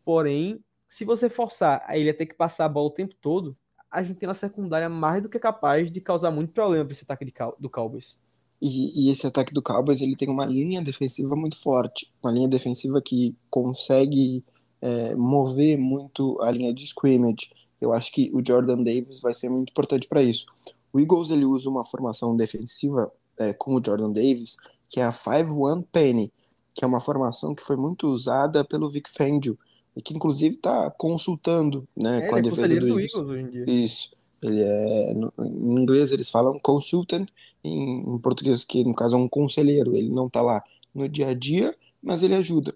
[0.05, 3.57] Porém, se você forçar a ele a ter que passar a bola o tempo todo,
[3.91, 7.03] a gente tem uma secundária mais do que capaz de causar muito problema para esse
[7.03, 8.15] ataque de, do Cowboys.
[8.63, 12.49] E, e esse ataque do Cowboys ele tem uma linha defensiva muito forte, uma linha
[12.49, 14.45] defensiva que consegue
[14.81, 17.51] é, mover muito a linha de scrimmage.
[17.81, 20.47] Eu acho que o Jordan Davis vai ser muito importante para isso.
[20.93, 25.13] O Eagles ele usa uma formação defensiva é, com o Jordan Davis, que é a
[25.13, 26.33] 5-1 Penny,
[26.75, 29.59] que é uma formação que foi muito usada pelo Vic Fangio
[29.97, 33.13] e que inclusive está consultando né, É, com a ele é defesa do conselheiro Eagles.
[33.13, 33.85] do Eagles hoje em dia.
[33.85, 34.11] Isso.
[34.43, 35.15] Ele é.
[35.15, 37.29] no- em inglês eles falam consultant,
[37.63, 39.95] em, em português, que no caso é um conselheiro.
[39.95, 40.63] Ele não está lá
[40.95, 42.75] no dia a dia, mas ele ajuda.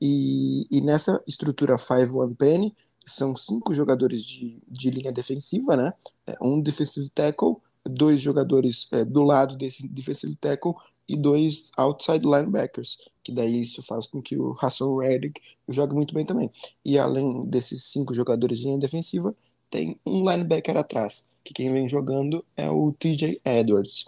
[0.00, 5.92] E, e nessa estrutura 5-1 Penny, são cinco jogadores de, de linha defensiva, né?
[6.26, 10.72] É, Um defensive tackle, dois jogadores é, do lado desse defensive tackle
[11.08, 16.14] e dois outside linebackers, que daí isso faz com que o Hassan Reddick jogue muito
[16.14, 16.50] bem também.
[16.84, 19.34] E além desses cinco jogadores de linha defensiva,
[19.70, 24.04] tem um linebacker atrás, que quem vem jogando é o TJ Edwards.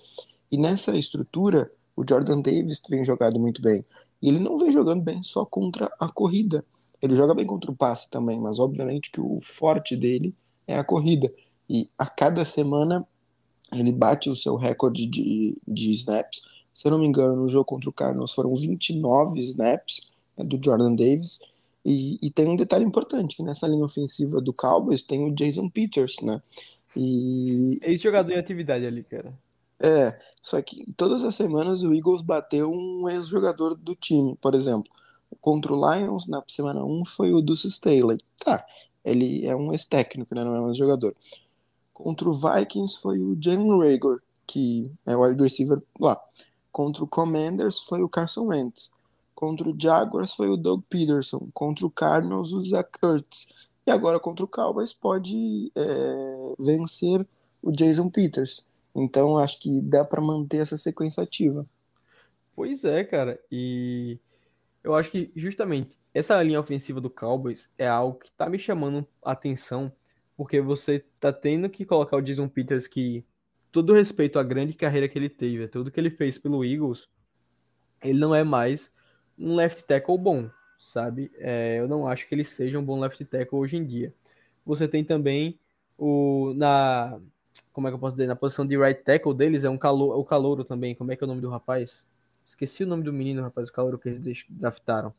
[0.51, 3.85] E nessa estrutura, o Jordan Davis vem jogado muito bem.
[4.23, 6.65] E ele não vem jogando bem só contra a corrida.
[7.03, 10.35] Ele joga bem contra o passe também, mas obviamente que o forte dele
[10.67, 11.33] é a corrida.
[11.69, 13.07] E a cada semana
[13.73, 16.41] ele bate o seu recorde de, de snaps.
[16.77, 20.03] Se eu não me engano, no jogo contra o Cardinals foram 29 snaps
[20.37, 21.41] né, do Jordan Davis.
[21.83, 25.71] E, e tem um detalhe importante, que nessa linha ofensiva do Cowboys tem o Jason
[25.71, 26.43] Peters, né?
[26.95, 29.33] E Esse jogador em atividade ali, cara.
[29.81, 34.93] é, só que todas as semanas o Eagles bateu um ex-jogador do time, por exemplo.
[35.41, 38.19] Contra o Lions, na semana 1, foi o Deuce Staley.
[38.45, 38.63] Tá,
[39.03, 41.15] ele é um ex-técnico, né, não é um ex-jogador.
[41.95, 46.21] Contra o Vikings foi o Jalen Rager, que é o wide receiver lá.
[46.77, 48.93] Contra o Commanders foi o Carson Wentz.
[49.35, 51.49] Contra o Jaguars foi o Doug Peterson.
[51.55, 53.47] Contra o Cardinals, o Zach Ertz.
[53.87, 57.27] E agora contra o Cowboys pode é, vencer
[57.63, 58.67] o Jason Peters.
[58.95, 61.65] Então acho que dá para manter essa sequência ativa.
[62.55, 63.41] Pois é, cara.
[63.51, 64.19] E
[64.85, 69.09] eu acho que justamente essa linha ofensiva do Cowboys é algo que tá me chamando
[69.25, 69.91] a atenção,
[70.37, 73.25] porque você tá tendo que colocar o Jason Peters, que
[73.77, 77.11] todo respeito à grande carreira que ele teve, a tudo que ele fez pelo Eagles,
[78.03, 78.91] ele não é mais
[79.39, 81.31] um left tackle bom, sabe?
[81.37, 84.15] É, eu não acho que ele seja um bom left tackle hoje em dia.
[84.65, 85.59] Você tem também
[85.99, 87.21] o na
[87.71, 90.19] como é que eu posso dizer, na posição de right tackle deles é um calo,
[90.19, 90.95] o calouro também.
[90.95, 92.07] Como é que é o nome do rapaz?
[92.43, 95.13] Esqueci o nome do menino, rapaz, o calouro que eles draftaram.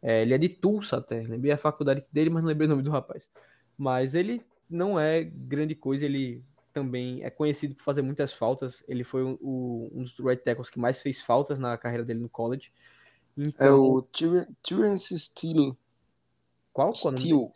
[0.00, 1.22] É, ele é de Tulsa até.
[1.22, 3.28] Lembrei a faculdade dele, mas não lembrei o nome do rapaz.
[3.76, 8.82] Mas ele não é grande coisa, ele também é conhecido por fazer muitas faltas.
[8.88, 12.28] Ele foi o- um dos right tackles que mais fez faltas na carreira dele no
[12.28, 12.70] college.
[13.36, 15.76] Então, É o Tyr- Terence Steele.
[16.72, 16.90] qual?
[16.90, 16.92] é?
[16.94, 17.50] Steele.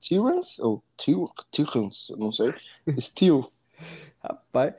[0.00, 0.60] Terence?
[0.62, 0.82] Ou
[1.50, 2.14] Terence?
[2.18, 2.52] Não sei.
[2.98, 3.44] Steele.
[4.22, 4.74] Rapaz,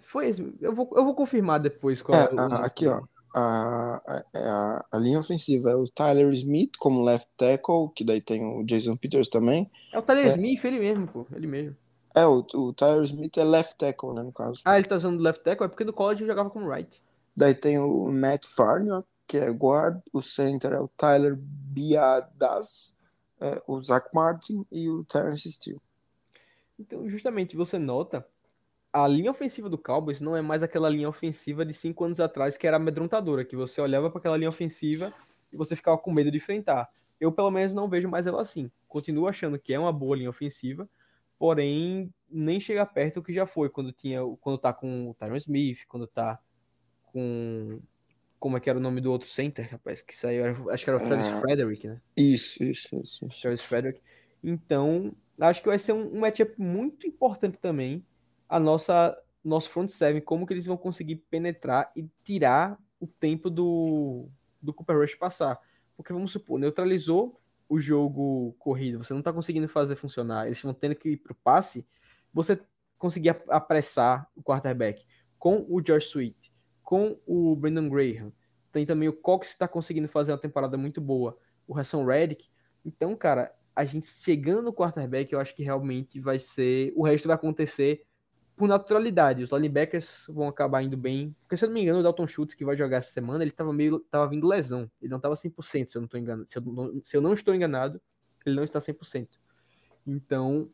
[0.00, 0.42] foi esse.
[0.60, 3.00] Eu vou, eu vou confirmar depois qual É, é o a- aqui, ó.
[3.32, 8.20] A, a, a, a linha ofensiva é o Tyler Smith como left tackle, que daí
[8.20, 9.70] tem o Jason Peters também.
[9.92, 10.30] É o Tyler É.
[10.30, 11.26] Smith, ele mesmo, pô.
[11.32, 11.76] Ele mesmo.
[12.14, 14.60] É, o, o Tyler Smith é left tackle, né, no caso.
[14.64, 15.66] Ah, ele tá usando left tackle?
[15.66, 17.00] É porque no college eu jogava como right.
[17.36, 20.00] Daí tem o Matt Farniok, que é guard.
[20.12, 22.96] O center é o Tyler Biadas.
[23.40, 25.80] é, o Zach Martin e o Terence Steele.
[26.78, 28.26] Então, justamente, você nota,
[28.92, 32.56] a linha ofensiva do Cowboys não é mais aquela linha ofensiva de cinco anos atrás
[32.56, 35.12] que era amedrontadora, que você olhava para aquela linha ofensiva
[35.52, 36.88] e você ficava com medo de enfrentar.
[37.20, 38.70] Eu, pelo menos, não vejo mais ela assim.
[38.88, 40.88] Continuo achando que é uma boa linha ofensiva,
[41.40, 45.36] porém, nem chega perto do que já foi quando tinha, quando tá com o Tyron
[45.36, 46.38] Smith, quando tá
[47.06, 47.80] com
[48.38, 51.02] como é que era o nome do outro center, rapaz, que saiu, acho que era
[51.02, 51.40] o Travis Ah.
[51.40, 52.00] Frederick, né?
[52.14, 53.26] Isso, isso, isso.
[53.26, 53.40] isso.
[53.40, 54.02] Travis Frederick.
[54.44, 58.04] Então, acho que vai ser um, um matchup muito importante também.
[58.46, 63.48] A nossa nosso front seven, como que eles vão conseguir penetrar e tirar o tempo
[63.48, 64.28] do,
[64.60, 65.58] do Cooper Rush passar.
[65.96, 67.39] Porque vamos supor, neutralizou
[67.70, 71.36] o jogo corrido, você não está conseguindo fazer funcionar, eles estão tendo que ir pro
[71.36, 71.86] passe,
[72.34, 72.60] você
[72.98, 75.06] conseguir ap- apressar o quarterback
[75.38, 76.52] com o Josh Sweet,
[76.82, 78.32] com o Brandon Graham.
[78.72, 82.48] Tem também o Cox que está conseguindo fazer uma temporada muito boa, o Hassan Reddick.
[82.84, 86.92] Então, cara, a gente chegando no quarterback, eu acho que realmente vai ser.
[86.96, 88.04] O resto vai acontecer
[88.60, 89.42] por naturalidade.
[89.42, 91.34] Os linebackers vão acabar indo bem.
[91.40, 93.50] Porque, se eu não me engano, o Dalton Schultz, que vai jogar essa semana, ele
[93.50, 94.00] tava meio.
[94.00, 94.90] tava vindo lesão.
[95.00, 96.18] Ele não tava 100%, se eu não tô.
[96.46, 97.98] Se eu não, se eu não estou enganado,
[98.44, 99.28] ele não está 100%.
[100.06, 100.68] Então,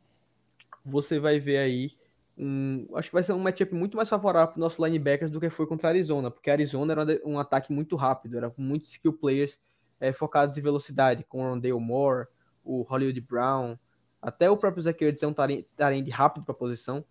[0.84, 1.92] você vai ver aí.
[2.36, 5.38] Um, acho que vai ser um matchup muito mais favorável para os nossos linebackers do
[5.38, 8.60] que foi contra a Arizona, porque a Arizona era um ataque muito rápido, era com
[8.60, 9.58] muitos skill players
[10.00, 12.26] eh, focados em velocidade, com o Rondale Moore,
[12.62, 13.78] o Hollywood Brown,
[14.20, 17.04] até o próprio Zach Ertz é um tarende rápido para a posição.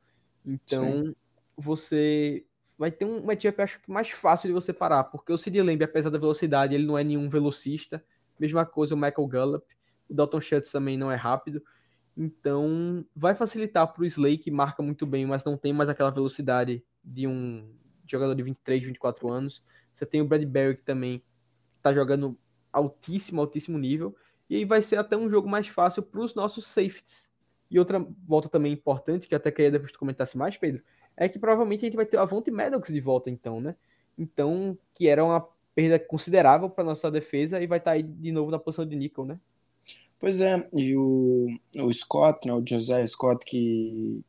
[0.46, 1.16] Então,
[1.58, 2.46] você
[2.78, 5.84] vai ter um matchup, acho que mais fácil de você parar, porque o Sid Lamb,
[5.84, 8.04] apesar da velocidade, ele não é nenhum velocista.
[8.40, 9.66] Mesma coisa o Michael Gallup,
[10.10, 11.64] o Dalton Schultz também não é rápido.
[12.18, 16.10] Então, vai facilitar para o Slay, que marca muito bem, mas não tem mais aquela
[16.10, 17.70] velocidade de um
[18.08, 19.64] jogador de 23, 24 anos.
[19.92, 21.24] Você tem o Bradbury, que também
[21.78, 22.38] está jogando
[22.72, 24.16] altíssimo, altíssimo nível.
[24.50, 27.30] E aí vai ser até um jogo mais fácil para os nossos safeties.
[27.70, 30.84] E outra volta também importante, que até queria depois tu comentasse mais, Pedro,
[31.18, 33.76] é que provavelmente a gente vai ter o Avonte Maddox de volta então, né?
[34.18, 38.32] Então, que era uma perda considerável para nossa defesa e vai estar tá aí de
[38.32, 39.40] novo na posição de nickel, né?
[40.20, 41.48] Pois é, e o,
[41.78, 44.22] o Scott, né, o José Scott, que,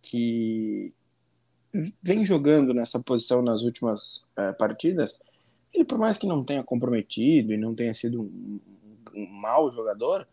[0.00, 0.92] que
[2.02, 5.22] vem jogando nessa posição nas últimas é, partidas,
[5.72, 8.60] ele por mais que não tenha comprometido e não tenha sido um,
[9.14, 10.26] um mau jogador,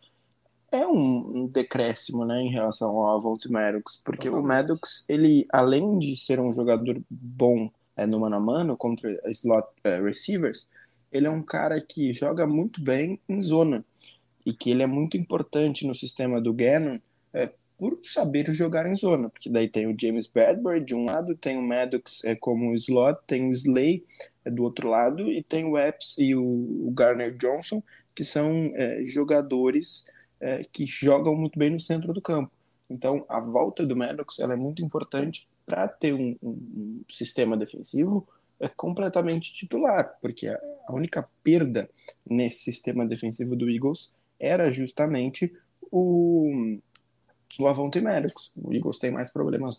[0.75, 6.15] é um, decréscimo, né, em relação ao Avonte Maddox, porque o Maddox, ele, além de
[6.15, 10.67] ser um jogador bom é, no mano a mano contra slot é, receivers,
[11.11, 13.85] ele é um cara que joga muito bem em zona
[14.45, 16.99] e que ele é muito importante no sistema do Gannon
[17.33, 21.35] é, por saber jogar em zona, porque daí tem o James Bradbury de um lado,
[21.35, 24.03] tem o Maddox é, como slot, tem o Slay
[24.43, 27.81] é, do outro lado e tem o Epps e o, o Garner Johnson
[28.13, 30.09] que são é, jogadores
[30.39, 32.51] é, que jogam muito bem no centro do campo.
[32.89, 38.27] Então, a volta do Maddox ela é muito importante para ter um, um, sistema defensivo
[38.59, 40.59] é completamente titular, porque a,
[40.89, 41.89] única perda
[42.25, 45.51] nesse sistema defensivo do Eagles era justamente
[45.91, 46.77] o,
[47.59, 48.51] o Avonte Maddox.
[48.55, 49.77] O Eagles tem mais problemas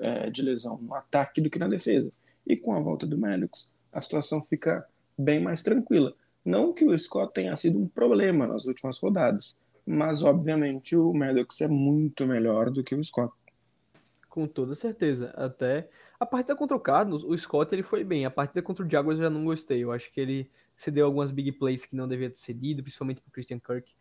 [0.00, 2.12] é, de lesão no ataque do que na defesa.
[2.46, 4.84] E com a volta do Maddox, a situação fica
[5.16, 6.14] bem mais tranquila.
[6.44, 9.56] Não que o Scott tenha sido um problema nas últimas rodadas,
[9.90, 13.34] mas obviamente o Maddox é muito melhor do que o Scott.
[14.28, 15.30] Com toda certeza.
[15.36, 18.24] Até a partida contra o Cardinals, o Scott ele foi bem.
[18.24, 19.82] A partida contra o Jaguars eu já não gostei.
[19.82, 23.32] Eu acho que ele cedeu algumas big plays que não devia ter cedido, principalmente para
[23.32, 23.92] Christian Kirk.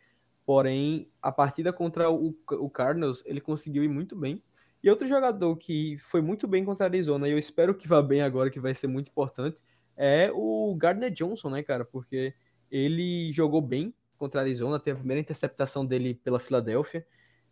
[0.45, 4.43] Porém, a partida contra o, o Cardinals, ele conseguiu ir muito bem.
[4.83, 8.01] E outro jogador que foi muito bem contra a Arizona, e eu espero que vá
[8.01, 9.57] bem agora, que vai ser muito importante,
[9.97, 11.83] é o Gardner Johnson, né, cara?
[11.83, 12.33] Porque
[12.71, 17.05] ele jogou bem contra a Arizona, teve a primeira interceptação dele pela Filadélfia.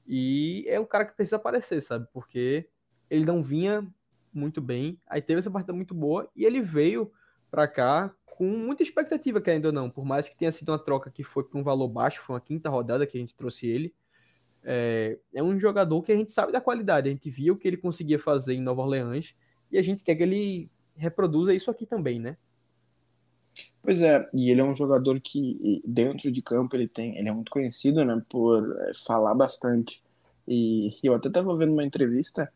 [0.05, 2.07] E é um cara que precisa aparecer, sabe?
[2.13, 2.67] Porque
[3.09, 3.87] ele não vinha
[4.33, 4.99] muito bem.
[5.07, 7.11] Aí teve essa partida muito boa e ele veio
[7.49, 9.89] para cá com muita expectativa, querendo ou não.
[9.89, 12.41] Por mais que tenha sido uma troca que foi para um valor baixo, foi uma
[12.41, 13.93] quinta rodada que a gente trouxe ele.
[14.63, 17.09] É, é, um jogador que a gente sabe da qualidade.
[17.09, 19.33] A gente viu o que ele conseguia fazer em Nova Orleans
[19.71, 22.37] e a gente quer que ele reproduza isso aqui também, né?
[23.87, 27.31] Pois é, e ele é um jogador que dentro de campo ele tem, ele é
[27.31, 30.03] muito conhecido, né, por é, falar bastante.
[30.45, 32.51] E, eu até estava vendo uma entrevista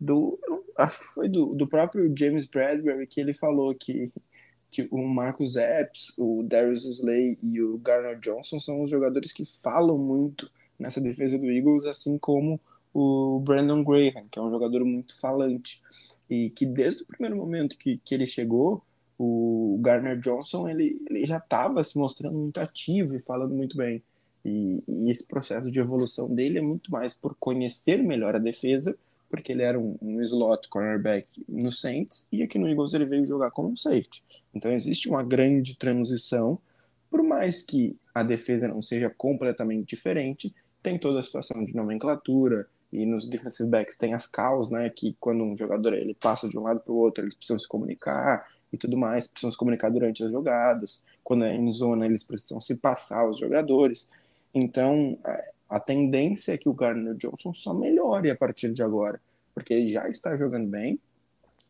[0.00, 0.38] do,
[0.78, 4.10] acho que foi do, do próprio James Bradbury que ele falou que
[4.70, 9.44] que o Marcus Epps, o Darius Slay e o Garner Johnson são os jogadores que
[9.44, 12.58] falam muito nessa defesa do Eagles, assim como
[12.94, 15.82] o Brandon Graham, que é um jogador muito falante
[16.30, 18.82] e que desde o primeiro momento que, que ele chegou
[19.22, 24.02] o Garner Johnson ele, ele já estava se mostrando muito ativo e falando muito bem.
[24.42, 28.96] E, e, esse processo de evolução dele é muito mais por conhecer melhor a defesa,
[29.28, 33.26] porque ele era um, um slot cornerback no Saints e aqui no Eagles ele veio
[33.26, 34.24] jogar como um safety.
[34.54, 36.58] Então existe uma grande transição,
[37.10, 42.66] por mais que a defesa não seja completamente diferente, tem toda a situação de nomenclatura
[42.90, 46.58] e nos defensive backs tem as calls, né, que quando um jogador ele passa de
[46.58, 49.90] um lado para o outro, eles precisam se comunicar e tudo mais, precisam se comunicar
[49.90, 51.04] durante as jogadas.
[51.24, 54.10] Quando é em zona, eles precisam se passar aos jogadores.
[54.54, 55.18] Então,
[55.68, 59.20] a tendência é que o Gardner Johnson só melhore a partir de agora,
[59.54, 60.98] porque ele já está jogando bem,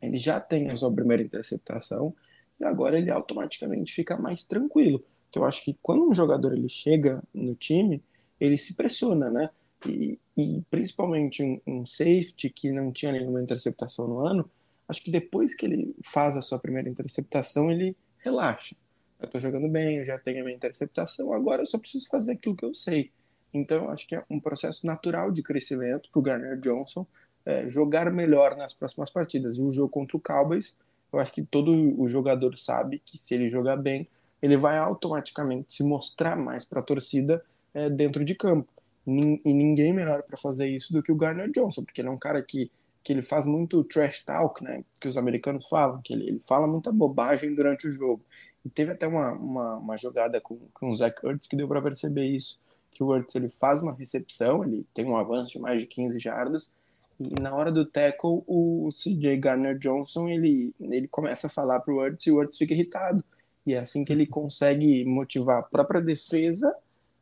[0.00, 2.14] ele já tem a sua primeira interceptação,
[2.58, 5.02] e agora ele automaticamente fica mais tranquilo.
[5.28, 8.02] Então, eu acho que quando um jogador ele chega no time,
[8.40, 9.50] ele se pressiona, né?
[9.86, 14.50] E, e principalmente um, um safety que não tinha nenhuma interceptação no ano,
[14.90, 18.74] acho que depois que ele faz a sua primeira interceptação, ele relaxa.
[19.18, 22.32] Eu estou jogando bem, eu já tenho a minha interceptação, agora eu só preciso fazer
[22.32, 23.10] aquilo que eu sei.
[23.52, 27.06] Então, acho que é um processo natural de crescimento para o Garner Johnson
[27.44, 29.58] é, jogar melhor nas próximas partidas.
[29.58, 30.78] E o jogo contra o Cowboys,
[31.12, 34.06] eu acho que todo o jogador sabe que se ele jogar bem,
[34.40, 38.68] ele vai automaticamente se mostrar mais para a torcida é, dentro de campo.
[39.06, 42.18] E ninguém melhor para fazer isso do que o Garner Johnson, porque ele é um
[42.18, 42.70] cara que
[43.02, 44.84] que ele faz muito trash talk, né?
[45.00, 48.22] Que os americanos falam, que ele, ele fala muita bobagem durante o jogo.
[48.64, 51.80] E teve até uma, uma, uma jogada com, com o Zach Ertz que deu para
[51.80, 52.58] perceber isso.
[52.90, 56.20] Que o Ertz ele faz uma recepção, ele tem um avanço de mais de 15
[56.20, 56.74] jardas,
[57.18, 61.96] E na hora do tackle, o CJ Garner Johnson, ele, ele começa a falar pro
[61.96, 63.24] Wurtz e o Wurtz fica irritado.
[63.66, 66.74] E é assim que ele consegue motivar a própria defesa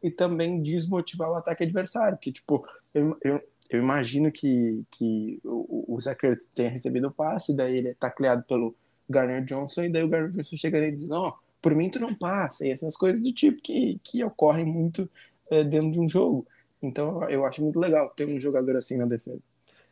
[0.03, 2.19] e também desmotivar o ataque adversário.
[2.19, 7.13] Que, tipo, eu, eu, eu imagino que, que o, o Zach Ertz tenha recebido o
[7.13, 8.75] passe, daí ele é tacleado pelo
[9.09, 11.99] Garner Johnson, e daí o Garner Johnson chega nele e diz, não, por mim tu
[11.99, 15.09] não passa, e essas coisas do tipo que, que ocorrem muito
[15.51, 16.47] é, dentro de um jogo.
[16.83, 19.41] Então eu acho muito legal ter um jogador assim na defesa.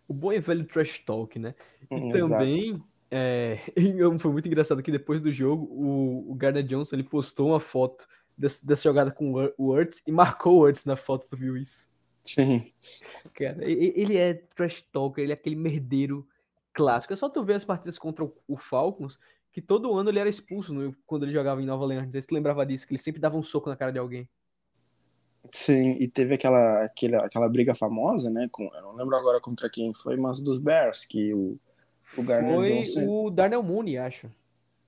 [0.08, 1.54] O bom e velho trash talk, né?
[1.90, 3.58] E hum, também é,
[4.18, 8.06] foi muito engraçado que depois do jogo o, o Gardner Johnson ele postou uma foto
[8.38, 11.88] dessa, dessa jogada com o Wurtz e marcou o Wurtz na foto, tu viu isso?
[12.26, 12.72] Sim.
[13.34, 16.26] Cara, ele é trash talker, ele é aquele merdeiro
[16.72, 17.12] clássico.
[17.12, 19.18] É só tu ver as partidas contra o Falcons,
[19.52, 22.04] que todo ano ele era expulso no, quando ele jogava em Nova Orleans.
[22.04, 23.98] Não sei se tu lembrava disso, que ele sempre dava um soco na cara de
[23.98, 24.28] alguém.
[25.50, 28.48] Sim, e teve aquela, aquela, aquela briga famosa, né?
[28.50, 31.56] Com, eu não lembro agora contra quem foi, mas dos Bears, que o,
[32.18, 33.08] o Garner foi Johnson...
[33.08, 34.28] o Darnell Mooney, acho.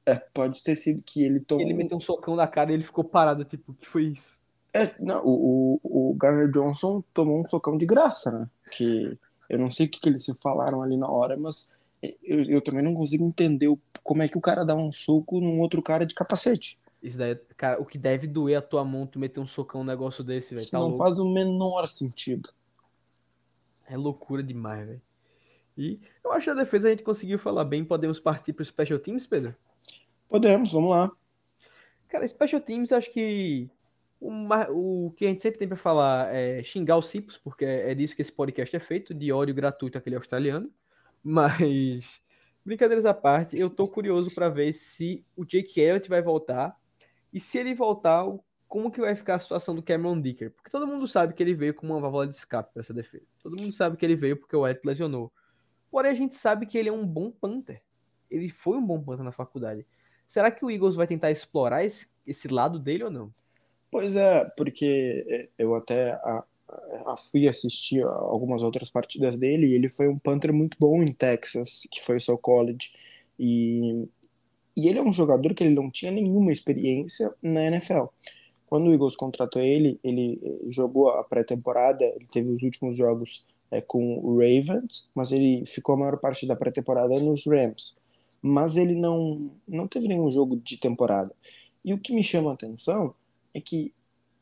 [0.04, 1.64] É, pode ter sido que ele tomou...
[1.64, 4.38] Ele meteu um socão na cara e ele ficou parado, tipo, o que foi isso?
[4.72, 8.50] É, não, o, o, o Garner Johnson tomou um socão de graça, né?
[8.70, 11.74] Que eu não sei o que, que eles se falaram ali na hora, mas
[12.22, 15.40] eu, eu também não consigo entender o, como é que o cara dá um soco
[15.40, 16.78] num outro cara de capacete.
[17.02, 19.90] Isso daí, cara, o que deve doer a tua mão tu meter um socão num
[19.90, 20.60] negócio desse, velho.
[20.60, 20.98] Isso tá não louco.
[20.98, 22.50] faz o menor sentido.
[23.86, 25.02] É loucura demais, velho.
[25.76, 27.84] E eu acho que a defesa a gente conseguiu falar bem.
[27.84, 29.54] Podemos partir para Special Teams, Pedro?
[30.28, 31.10] Podemos, vamos lá.
[32.08, 33.70] Cara, Special Teams, acho que
[34.20, 37.94] o que a gente sempre tem para falar é xingar os Cipos, porque é, é
[37.94, 40.70] disso que esse podcast é feito, de ódio gratuito àquele australiano.
[41.22, 42.20] Mas,
[42.64, 46.76] brincadeiras à parte, eu tô curioso para ver se o Jake Elliott vai voltar
[47.32, 48.24] e se ele voltar,
[48.66, 50.50] como que vai ficar a situação do Cameron Dicker?
[50.52, 53.24] Porque todo mundo sabe que ele veio com uma válvula de escape para essa defesa.
[53.42, 55.32] Todo mundo sabe que ele veio porque o Elliott lesionou.
[55.90, 57.82] Porém, a gente sabe que ele é um bom punter.
[58.30, 59.86] Ele foi um bom punter na faculdade.
[60.26, 63.32] Será que o Eagles vai tentar explorar esse, esse lado dele ou não?
[63.90, 66.44] Pois é, porque eu até a,
[67.06, 71.12] a fui assistir algumas outras partidas dele e ele foi um punter muito bom em
[71.12, 72.92] Texas, que foi o seu college.
[73.38, 74.06] E,
[74.76, 78.04] e ele é um jogador que ele não tinha nenhuma experiência na NFL.
[78.66, 83.80] Quando o Eagles contratou ele, ele jogou a pré-temporada, ele teve os últimos jogos é,
[83.80, 87.96] com o Ravens, mas ele ficou a maior parte da pré-temporada nos Rams.
[88.42, 91.34] Mas ele não, não teve nenhum jogo de temporada.
[91.84, 93.14] E o que me chama a atenção
[93.54, 93.92] é que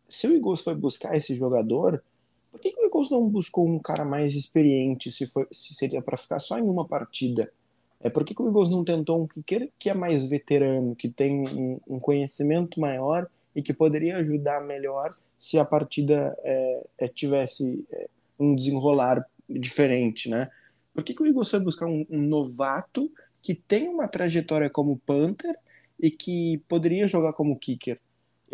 [0.09, 2.03] se o Eagles foi buscar esse jogador,
[2.51, 6.01] por que, que o Eagles não buscou um cara mais experiente se, foi, se seria
[6.01, 7.53] para ficar só em uma partida?
[8.01, 11.09] É, por que, que o Eagles não tentou um kicker que é mais veterano, que
[11.09, 17.09] tem um, um conhecimento maior e que poderia ajudar melhor se a partida é, é,
[17.09, 20.49] tivesse é, um desenrolar diferente, né?
[20.95, 23.11] Por que, que o Eagles foi buscar um, um novato
[23.43, 25.55] que tem uma trajetória como Panther
[26.01, 27.99] e que poderia jogar como kicker?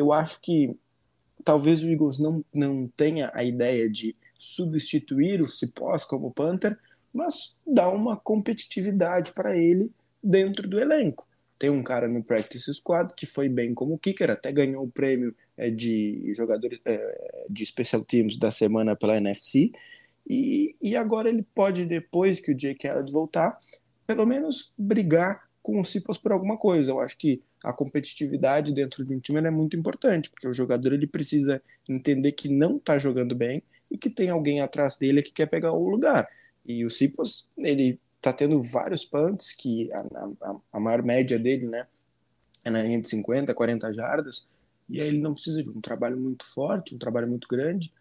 [0.03, 0.77] Eu acho que
[1.45, 6.77] talvez o Eagles não, não tenha a ideia de substituir o Cipós como Panther,
[7.13, 9.91] mas dar uma competitividade para ele
[10.23, 11.27] dentro do elenco.
[11.59, 15.33] Tem um cara no practice squad que foi bem como kicker, até ganhou o prêmio
[15.57, 19.71] é, de jogadores é, de special teams da semana pela NFC.
[20.29, 23.57] E, e agora ele pode, depois que o Jake Elliott voltar,
[24.07, 26.91] pelo menos brigar com o Cipos por alguma coisa.
[26.91, 30.93] Eu acho que a competitividade dentro de um time é muito importante, porque o jogador
[30.93, 35.33] ele precisa entender que não está jogando bem e que tem alguém atrás dele que
[35.33, 36.29] quer pegar o lugar.
[36.65, 41.67] E o Cipos, ele está tendo vários punts, que a, a, a, maior média dele,
[41.67, 41.87] né,
[42.65, 44.49] é na linha de 50, 40 jardas,
[44.89, 47.93] e aí ele não precisa de um trabalho muito forte, um trabalho muito grande,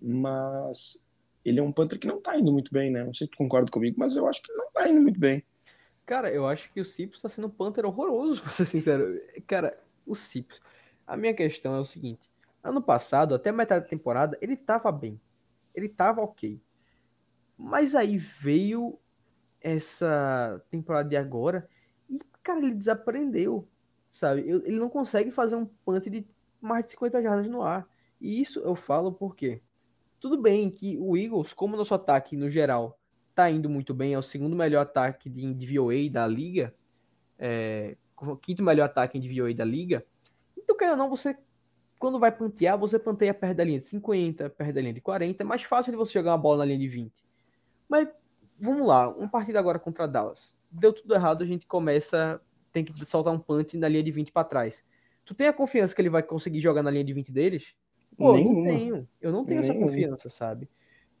[0.00, 1.02] mas
[1.44, 3.04] ele é um punter que não está indo muito bem, né?
[3.04, 5.42] Não sei se tu concorda comigo, mas eu acho que não está indo muito bem.
[6.10, 9.22] Cara, eu acho que o Cipos está sendo um Panther horroroso, pra ser sincero.
[9.46, 10.60] Cara, o Cipos.
[11.06, 12.28] A minha questão é o seguinte:
[12.64, 15.20] ano passado, até metade da temporada, ele tava bem.
[15.72, 16.60] Ele tava ok.
[17.56, 18.98] Mas aí veio
[19.60, 21.68] essa temporada de agora
[22.08, 23.68] e, cara, ele desaprendeu.
[24.10, 24.40] Sabe?
[24.40, 26.26] Ele não consegue fazer um punt de
[26.60, 27.88] mais de 50 jardas no ar.
[28.20, 29.62] E isso eu falo porque
[30.18, 32.99] tudo bem que o Eagles, como nosso ataque no geral
[33.34, 36.74] tá indo muito bem, é o segundo melhor ataque de DVOA da liga,
[37.38, 40.04] é, o quinto melhor ataque em DVOA da liga.
[40.56, 41.36] Então, querendo ou não, você,
[41.98, 45.42] quando vai pantear, você panteia perto da linha de 50, perto da linha de 40,
[45.42, 47.12] é mais fácil de você jogar uma bola na linha de 20.
[47.88, 48.08] Mas,
[48.58, 50.58] vamos lá, uma partida agora contra Dallas.
[50.70, 52.40] Deu tudo errado, a gente começa,
[52.72, 54.84] tem que soltar um punt na linha de 20 para trás.
[55.24, 57.74] Tu tem a confiança que ele vai conseguir jogar na linha de 20 deles?
[58.16, 58.56] Pô, Nenhuma.
[58.56, 59.08] não tenho.
[59.20, 59.78] Eu não tenho Nenhuma.
[59.78, 60.68] essa confiança, sabe?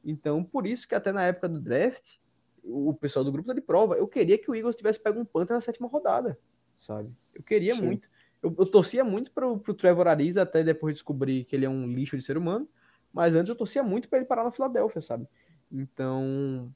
[0.04, 2.16] Então, por isso que até na época do draft,
[2.62, 3.94] o pessoal do grupo tá de prova.
[3.94, 6.38] Eu queria que o Eagles tivesse pego um Panther na sétima rodada,
[6.76, 7.10] sabe?
[7.34, 7.84] Eu queria Sim.
[7.84, 8.08] muito.
[8.42, 11.86] Eu, eu, torcia muito pro, pro Trevor Ariza até depois descobrir que ele é um
[11.86, 12.68] lixo de ser humano.
[13.12, 15.26] Mas antes eu torcia muito para ele parar na Filadélfia, sabe?
[15.70, 16.72] Então,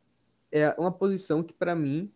[0.51, 2.11] é uma posição que para mim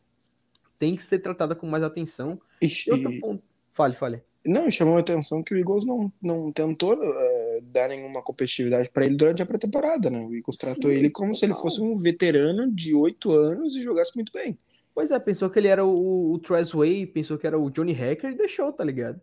[0.79, 2.41] tem que ser tratada com mais atenção.
[2.61, 3.43] E outro ponto...
[3.73, 4.23] Fale, fale.
[4.45, 9.05] Não, chamou a atenção que o Eagles não, não tentou uh, dar nenhuma competitividade para
[9.05, 10.21] ele durante a pré-temporada, né?
[10.21, 11.39] O Eagles tratou Sim, ele como total.
[11.39, 14.57] se ele fosse um veterano de oito anos e jogasse muito bem.
[14.95, 18.31] Pois é, pensou que ele era o, o Trezway, pensou que era o Johnny Hacker
[18.31, 19.21] e deixou, tá ligado?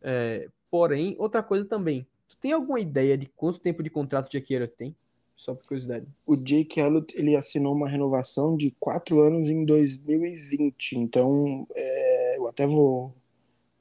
[0.00, 2.06] É, porém, outra coisa também.
[2.28, 4.96] Tu tem alguma ideia de quanto tempo de contrato o Jake Elliott tem?
[5.36, 6.06] Só por curiosidade.
[6.26, 10.98] O Jake Elliott, ele assinou uma renovação de quatro anos em 2020.
[10.98, 13.14] Então, é, eu até vou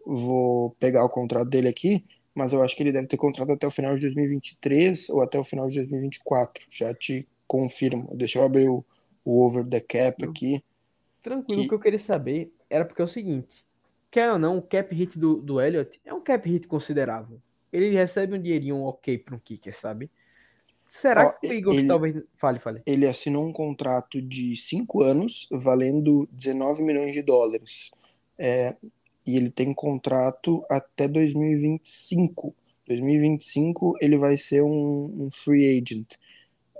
[0.05, 3.67] vou pegar o contrato dele aqui, mas eu acho que ele deve ter contrato até
[3.67, 6.65] o final de 2023 ou até o final de 2024.
[6.69, 8.09] Já te confirmo.
[8.15, 8.83] Deixa eu abrir o,
[9.25, 10.63] o over the cap aqui.
[11.21, 11.65] Tranquilo, que...
[11.65, 13.65] o que eu queria saber era porque é o seguinte:
[14.09, 17.39] quer ou não, o cap hit do, do Elliott é um cap hit considerável.
[17.71, 20.09] Ele recebe um dinheirinho ok para um kicker, sabe?
[20.91, 22.23] Será Ó, que o Eagles ele, talvez.
[22.37, 22.81] Fale, fale.
[22.85, 27.91] Ele assinou um contrato de 5 anos, valendo 19 milhões de dólares.
[28.37, 28.75] É,
[29.25, 32.55] e ele tem contrato até 2025.
[32.87, 36.15] 2025 ele vai ser um, um free agent.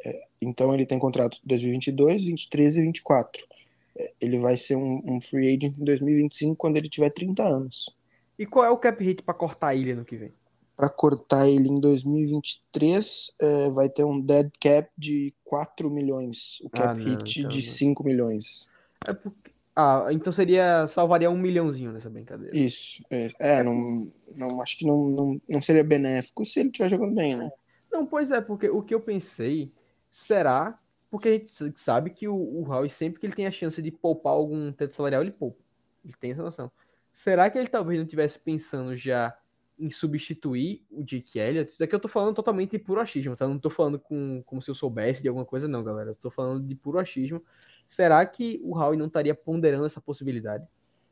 [0.06, 3.48] É, então ele tem contrato 2022, 23 e 24.
[3.96, 7.94] É, ele vai ser um, um, free agent em 2025 quando ele tiver 30 anos.
[8.38, 10.34] E qual é o cap hit para cortar ele no que vem?
[10.76, 16.70] Para cortar ele em 2023 é, vai ter um dead cap de 4 milhões, o
[16.70, 17.74] cap ah, não, hit então de não.
[17.74, 18.68] 5 milhões.
[19.08, 20.86] É porque ah, então seria.
[20.88, 22.56] Salvaria um milhãozinho nessa brincadeira.
[22.56, 23.04] Isso.
[23.10, 27.16] É, é não, não, acho que não, não, não seria benéfico se ele estiver jogando
[27.16, 27.50] bem, né?
[27.92, 29.72] Não, pois é, porque o que eu pensei
[30.12, 30.78] será.
[31.10, 33.92] Porque a gente sabe que o, o Howie, sempre que ele tem a chance de
[33.92, 35.62] poupar algum teto salarial, ele poupa.
[36.06, 36.72] Ele tem essa noção.
[37.14, 39.38] Será que ele talvez não estivesse pensando já
[39.78, 41.74] em substituir o Jake Elliott?
[41.74, 43.46] Isso aqui eu tô falando totalmente de puro achismo, tá?
[43.46, 46.12] Não tô falando com, como se eu soubesse de alguma coisa, não, galera.
[46.12, 47.44] Eu tô falando de puro achismo
[47.92, 50.66] Será que o Howie não estaria ponderando essa possibilidade?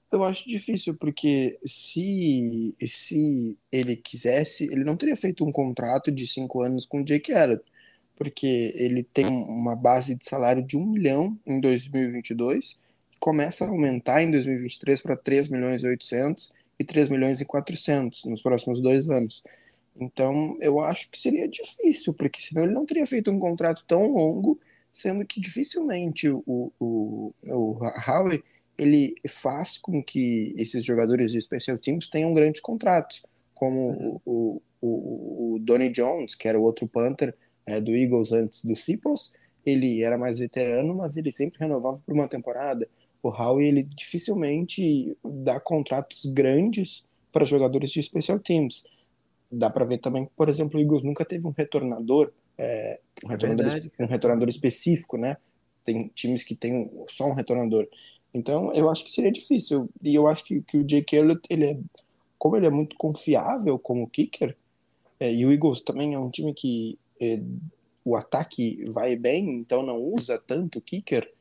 [0.09, 6.25] Eu acho difícil, porque se, se ele quisesse, ele não teria feito um contrato de
[6.25, 7.61] cinco anos com o Jake Elliott,
[8.15, 12.80] porque ele tem uma base de salário de um milhão em 2022,
[13.19, 18.23] começa a aumentar em 2023 para 3 milhões e 800 e 3 milhões e 400
[18.23, 19.43] nos próximos dois anos.
[19.99, 24.13] Então, eu acho que seria difícil, porque senão ele não teria feito um contrato tão
[24.13, 24.57] longo
[24.91, 28.43] sendo que dificilmente o, o, o Howie
[28.77, 33.23] ele faz com que esses jogadores de special teams tenham grandes contratos,
[33.53, 34.21] como uhum.
[34.25, 37.35] o, o, o Donnie Jones, que era o outro Panther
[37.65, 42.13] é, do Eagles antes do Seaples, ele era mais veterano, mas ele sempre renovava por
[42.13, 42.87] uma temporada.
[43.21, 48.85] O Howie ele dificilmente dá contratos grandes para jogadores de special teams.
[49.51, 53.91] Dá para ver também, por exemplo, o Eagles nunca teve um retornador é, um, retornador,
[53.99, 55.38] um retornador específico, né?
[55.86, 57.88] Tem times que tem só um retornador.
[58.34, 59.89] Então, eu acho que seria difícil.
[60.03, 61.80] E eu acho que, que o Jake Elliott, ele é,
[62.38, 64.55] como ele é muito confiável como kicker,
[65.20, 67.41] é, e o Eagles também é um time que é,
[68.03, 71.32] o ataque vai bem, então não usa tanto kicker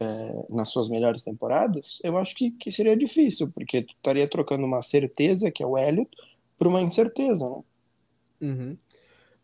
[0.00, 4.64] é, nas suas melhores temporadas, eu acho que, que seria difícil, porque tu estaria trocando
[4.64, 6.10] uma certeza, que é o Elliott,
[6.56, 7.62] por uma incerteza, né?
[8.40, 8.76] Uhum.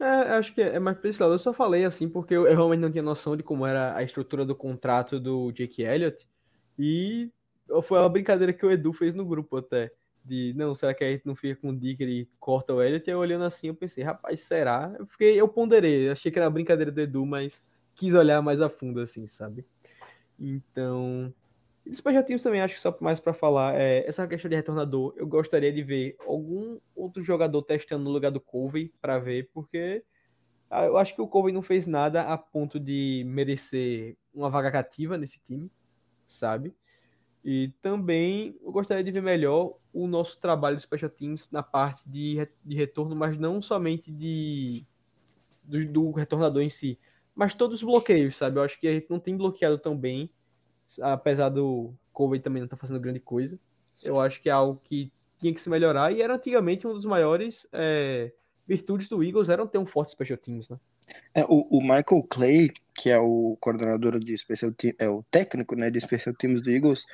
[0.00, 1.34] É, acho que é mais pra esse lado.
[1.34, 4.44] Eu só falei assim porque eu, realmente não tinha noção de como era a estrutura
[4.44, 6.26] do contrato do Jake Elliott.
[6.78, 7.30] E
[7.82, 9.92] foi uma brincadeira que o Edu fez no grupo até.
[10.24, 13.08] De, não, será que a gente não fica com o Dicker e corta o Elliott?
[13.08, 14.94] E eu olhando assim, eu pensei, rapaz, será?
[14.98, 17.62] Eu fiquei, eu ponderei, achei que era brincadeira do Edu, mas
[17.94, 19.64] quis olhar mais a fundo, assim, sabe?
[20.40, 21.32] Então,
[21.86, 25.12] e dos projetinhos também, acho que só mais para falar, é, essa questão de retornador,
[25.16, 30.02] eu gostaria de ver algum outro jogador testando no lugar do Covey para ver, porque
[30.70, 34.72] ah, eu acho que o Covey não fez nada a ponto de merecer uma vaga
[34.72, 35.70] cativa nesse time,
[36.26, 36.74] sabe?
[37.44, 42.02] E também eu gostaria de ver melhor o nosso trabalho de special teams na parte
[42.08, 44.86] de, de retorno, mas não somente de
[45.62, 46.98] do, do retornador em si,
[47.34, 48.58] mas todos os bloqueios, sabe?
[48.58, 50.30] Eu acho que a gente não tem bloqueado tão bem
[51.00, 53.58] apesar do Covey também não estar tá fazendo grande coisa.
[54.02, 57.04] Eu acho que é algo que tinha que se melhorar e era antigamente um dos
[57.04, 58.32] maiores é,
[58.66, 60.78] virtudes do Eagles eram ter um forte special teams, né?
[61.34, 65.76] É, o, o, Michael Clay, que é o coordenador de special teams, é o técnico,
[65.76, 67.04] né, de special teams do Eagles,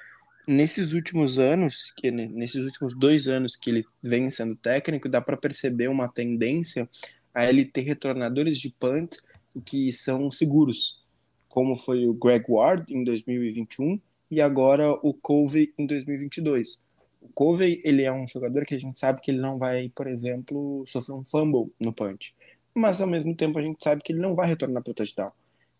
[0.46, 5.36] nesses últimos anos, que nesses últimos dois anos que ele vem sendo técnico, dá para
[5.36, 6.88] perceber uma tendência
[7.34, 9.16] a ele ter retornadores de punt
[9.64, 11.04] que são seguros
[11.50, 16.80] como foi o Greg Ward em 2021 e agora o Covey em 2022.
[17.20, 20.06] O Covey, ele é um jogador que a gente sabe que ele não vai, por
[20.06, 22.34] exemplo, sofrer um fumble no punch,
[22.74, 25.32] mas ao mesmo tempo a gente sabe que ele não vai retornar para o touchdown.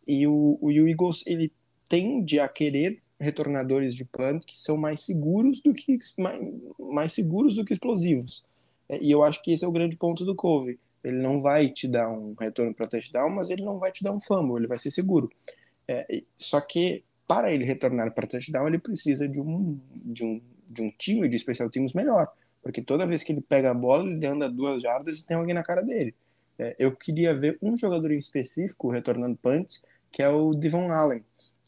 [0.07, 1.53] E o, o Eagles, ele
[1.89, 6.41] tende a querer retornadores de punt que são mais seguros do que mais,
[6.79, 8.45] mais seguros do que explosivos.
[8.89, 10.79] É, e eu acho que esse é o grande ponto do Covey.
[11.03, 14.13] Ele não vai te dar um retorno para touchdown, mas ele não vai te dar
[14.13, 15.31] um fumble, ele vai ser seguro.
[15.91, 20.83] É, só que para ele retornar para touchdown, ele precisa de um, de um, de
[20.83, 22.29] um time de especial teams melhor.
[22.63, 25.55] Porque toda vez que ele pega a bola, ele anda duas jardas e tem alguém
[25.55, 26.15] na cara dele.
[26.57, 29.83] É, eu queria ver um jogador em específico retornando punts,
[30.13, 31.25] que é o Devon Allen.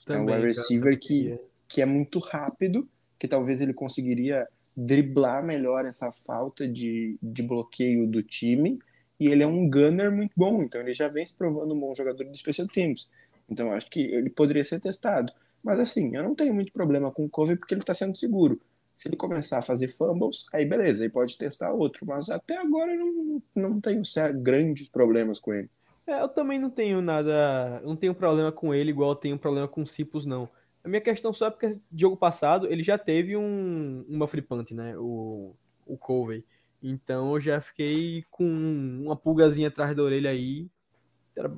[0.07, 4.47] Também, é um receiver que, que é muito rápido, que talvez ele conseguiria
[4.77, 8.79] driblar melhor essa falta de, de bloqueio do time.
[9.19, 11.93] E ele é um gunner muito bom, então ele já vem se provando um bom
[11.93, 13.11] jogador de special teams.
[13.53, 15.33] Então acho que ele poderia ser testado.
[15.63, 18.61] Mas assim, eu não tenho muito problema com o Covey porque ele está sendo seguro.
[18.97, 22.05] Se ele começar a fazer fumbles, aí beleza, aí pode testar outro.
[22.07, 24.03] Mas até agora eu não, não tenho
[24.41, 25.71] grandes problemas com ele.
[26.07, 27.81] É, eu também não tenho nada.
[27.85, 30.49] Não tenho problema com ele, igual eu tenho problema com o Cipos, não.
[30.83, 34.97] A minha questão só é porque jogo passado ele já teve um, uma punt, né?
[34.99, 35.55] O,
[35.87, 36.45] o Covey.
[36.83, 40.69] Então eu já fiquei com uma pulgazinha atrás da orelha aí.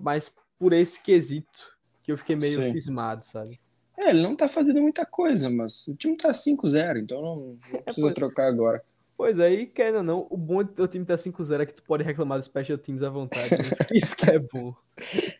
[0.03, 1.74] Mais por esse quesito
[2.05, 3.59] que eu fiquei meio cismado, sabe?
[3.97, 7.59] É, ele não tá fazendo muita coisa, mas o time tá 5-0, então não, não
[7.73, 8.85] é, precisa é, trocar agora.
[9.17, 11.83] Pois aí, querendo ou não, o bom de teu time tá 5-0 é que tu
[11.85, 13.51] pode reclamar dos special teams à vontade.
[13.51, 13.59] Né?
[13.95, 14.75] Isso que é bom.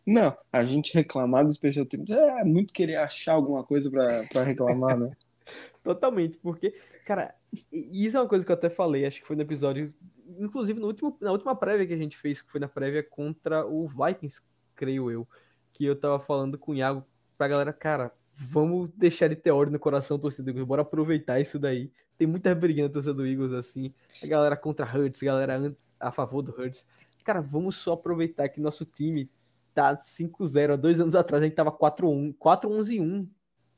[0.07, 4.99] Não, a gente reclamar dos special teams é muito querer achar alguma coisa para reclamar,
[4.99, 5.11] né?
[5.83, 7.35] Totalmente, porque, cara,
[7.71, 9.93] isso é uma coisa que eu até falei, acho que foi no episódio,
[10.39, 13.67] inclusive no último, na última prévia que a gente fez, que foi na prévia contra
[13.67, 14.41] o Vikings,
[14.75, 15.29] creio eu,
[15.75, 17.05] que eu tava falando com o Iago
[17.37, 21.59] pra galera, cara, vamos deixar de ter ódio no coração torcedor Eagles, bora aproveitar isso
[21.59, 21.91] daí.
[22.17, 26.13] Tem muita briguinha na torcida do Eagles assim, a galera contra Hurts, a galera a
[26.13, 26.87] favor do Hurts.
[27.25, 29.29] Cara, vamos só aproveitar que nosso time
[29.75, 30.75] tá 5-0.
[30.75, 33.29] Há dois anos atrás a gente tava 4-1, 4-11 1.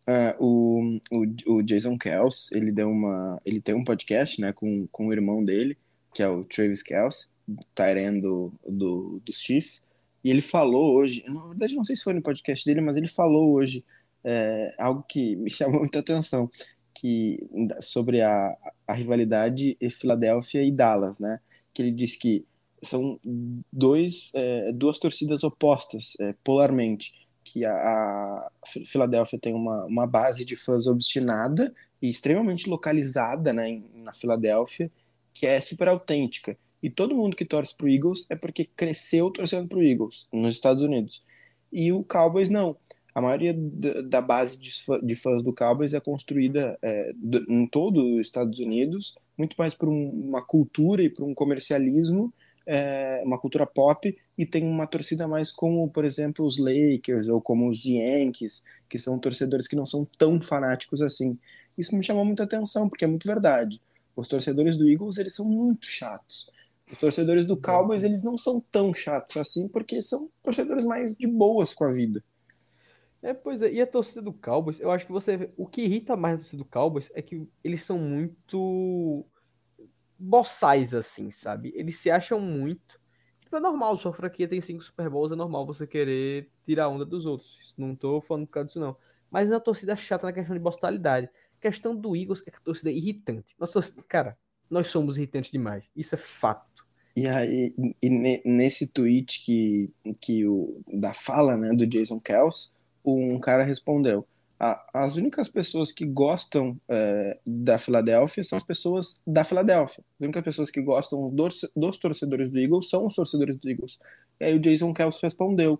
[0.08, 3.40] É, o, o, o Jason Kels, ele deu uma.
[3.44, 5.76] Ele tem um podcast, né, com, com o irmão dele,
[6.12, 7.32] que é o Travis Kels,
[7.74, 9.82] Tyrene do, do, dos Chiefs.
[10.26, 13.06] E ele falou hoje, na verdade não sei se foi no podcast dele, mas ele
[13.06, 13.84] falou hoje
[14.24, 16.50] é, algo que me chamou muita atenção,
[16.92, 17.38] que
[17.80, 18.56] sobre a,
[18.88, 21.38] a rivalidade Filadélfia e Dallas, né?
[21.72, 22.44] Que ele disse que
[22.82, 23.20] são
[23.72, 27.14] dois, é, duas torcidas opostas, é, polarmente,
[27.44, 28.50] que a, a,
[28.84, 31.72] Filadélfia tem uma, uma base de fãs obstinada
[32.02, 34.90] e extremamente localizada né, na Filadélfia,
[35.32, 36.58] que é super autêntica.
[36.82, 40.26] E todo mundo que torce para o Eagles é porque cresceu torcendo para o Eagles
[40.32, 41.22] nos Estados Unidos.
[41.72, 42.76] E o Cowboys não
[43.16, 43.54] a maioria
[44.04, 47.12] da base de fãs do Cowboys é construída é,
[47.48, 52.30] em todo os Estados Unidos, muito mais por uma cultura e por um comercialismo,
[52.66, 57.40] é, uma cultura pop, e tem uma torcida mais como, por exemplo, os Lakers ou
[57.40, 61.38] como os Yankees, que são torcedores que não são tão fanáticos assim.
[61.78, 63.80] Isso me chamou muita atenção, porque é muito verdade.
[64.14, 66.50] Os torcedores do Eagles, eles são muito chatos.
[66.90, 71.26] Os torcedores do Cowboys, eles não são tão chatos assim, porque são torcedores mais de
[71.26, 72.22] boas com a vida.
[73.22, 75.50] É, pois é, e a torcida do Cowboys, eu acho que você.
[75.56, 79.26] O que irrita mais a torcida do Cowboys é que eles são muito
[80.18, 81.72] boçais, assim, sabe?
[81.74, 83.00] Eles se acham muito.
[83.40, 86.88] Tipo, é normal, sua franquia tem cinco Super Bowls, é normal você querer tirar a
[86.88, 87.74] onda dos outros.
[87.76, 88.96] Não tô falando por causa disso, não.
[89.30, 91.28] Mas a torcida chata na questão de boçalidade.
[91.58, 93.54] A questão do Eagles é que a torcida é irritante.
[93.58, 95.84] Nossa, torcida, cara, nós somos irritantes demais.
[95.94, 96.75] Isso é fato.
[97.16, 98.10] E aí, e
[98.44, 99.90] nesse tweet que,
[100.20, 102.70] que o, da fala né, do Jason Kels,
[103.02, 104.26] um cara respondeu:
[104.92, 110.04] as únicas pessoas que gostam é, da Filadélfia são as pessoas da Filadélfia.
[110.18, 113.98] As únicas pessoas que gostam dos, dos, torcedores do Eagles são os torcedores do Eagles.
[114.38, 115.78] E aí o Jason Kels respondeu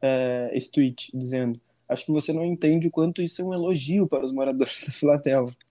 [0.00, 4.06] é, esse tweet dizendo: Acho que você não entende o quanto isso é um elogio
[4.06, 5.67] para os moradores da Filadélfia.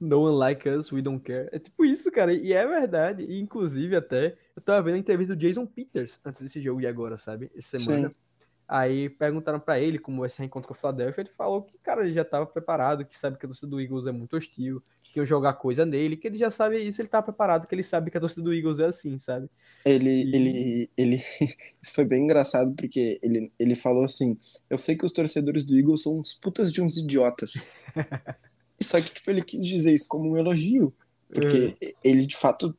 [0.00, 1.48] No one like us, we don't care.
[1.52, 2.32] É tipo isso, cara.
[2.32, 3.24] E é verdade.
[3.24, 6.86] E, inclusive, até, eu tava vendo a entrevista do Jason Peters antes desse jogo e
[6.86, 7.50] agora, sabe?
[7.56, 8.10] Essa semana.
[8.10, 8.18] Sim.
[8.66, 12.14] Aí perguntaram para ele como esse reencontro com o Philadelphia, ele falou que, cara, ele
[12.14, 15.26] já estava preparado, que sabe que a torcida do Eagles é muito hostil, que iam
[15.26, 18.16] jogar coisa nele, que ele já sabe isso, ele tá preparado, que ele sabe que
[18.16, 19.50] a torcida do Eagles é assim, sabe?
[19.84, 20.34] Ele, e...
[20.34, 21.16] ele, ele,
[21.80, 24.38] isso foi bem engraçado, porque ele, ele falou assim,
[24.70, 27.70] eu sei que os torcedores do Eagles são uns putas de uns idiotas.
[28.80, 30.92] Só que, tipo, ele quis dizer isso como um elogio,
[31.28, 31.92] porque uhum.
[32.02, 32.76] ele, de fato,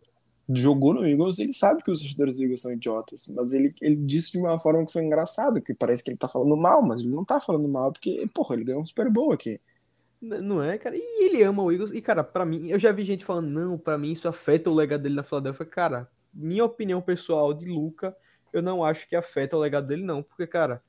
[0.49, 3.95] jogou no Eagles, ele sabe que os torcedores do Eagles são idiotas, mas ele, ele
[3.95, 7.01] disse de uma forma que foi engraçada, que parece que ele tá falando mal, mas
[7.01, 9.59] ele não tá falando mal, porque, porra, ele ganhou um Super Bowl aqui.
[10.21, 10.95] Não é, cara?
[10.95, 11.91] E ele ama o Eagles.
[11.91, 14.73] E, cara, pra mim, eu já vi gente falando, não, pra mim isso afeta o
[14.73, 15.65] legado dele na Filadélfia.
[15.65, 18.15] Cara, minha opinião pessoal de Luca,
[18.51, 20.23] eu não acho que afeta o legado dele, não.
[20.23, 20.81] Porque, cara,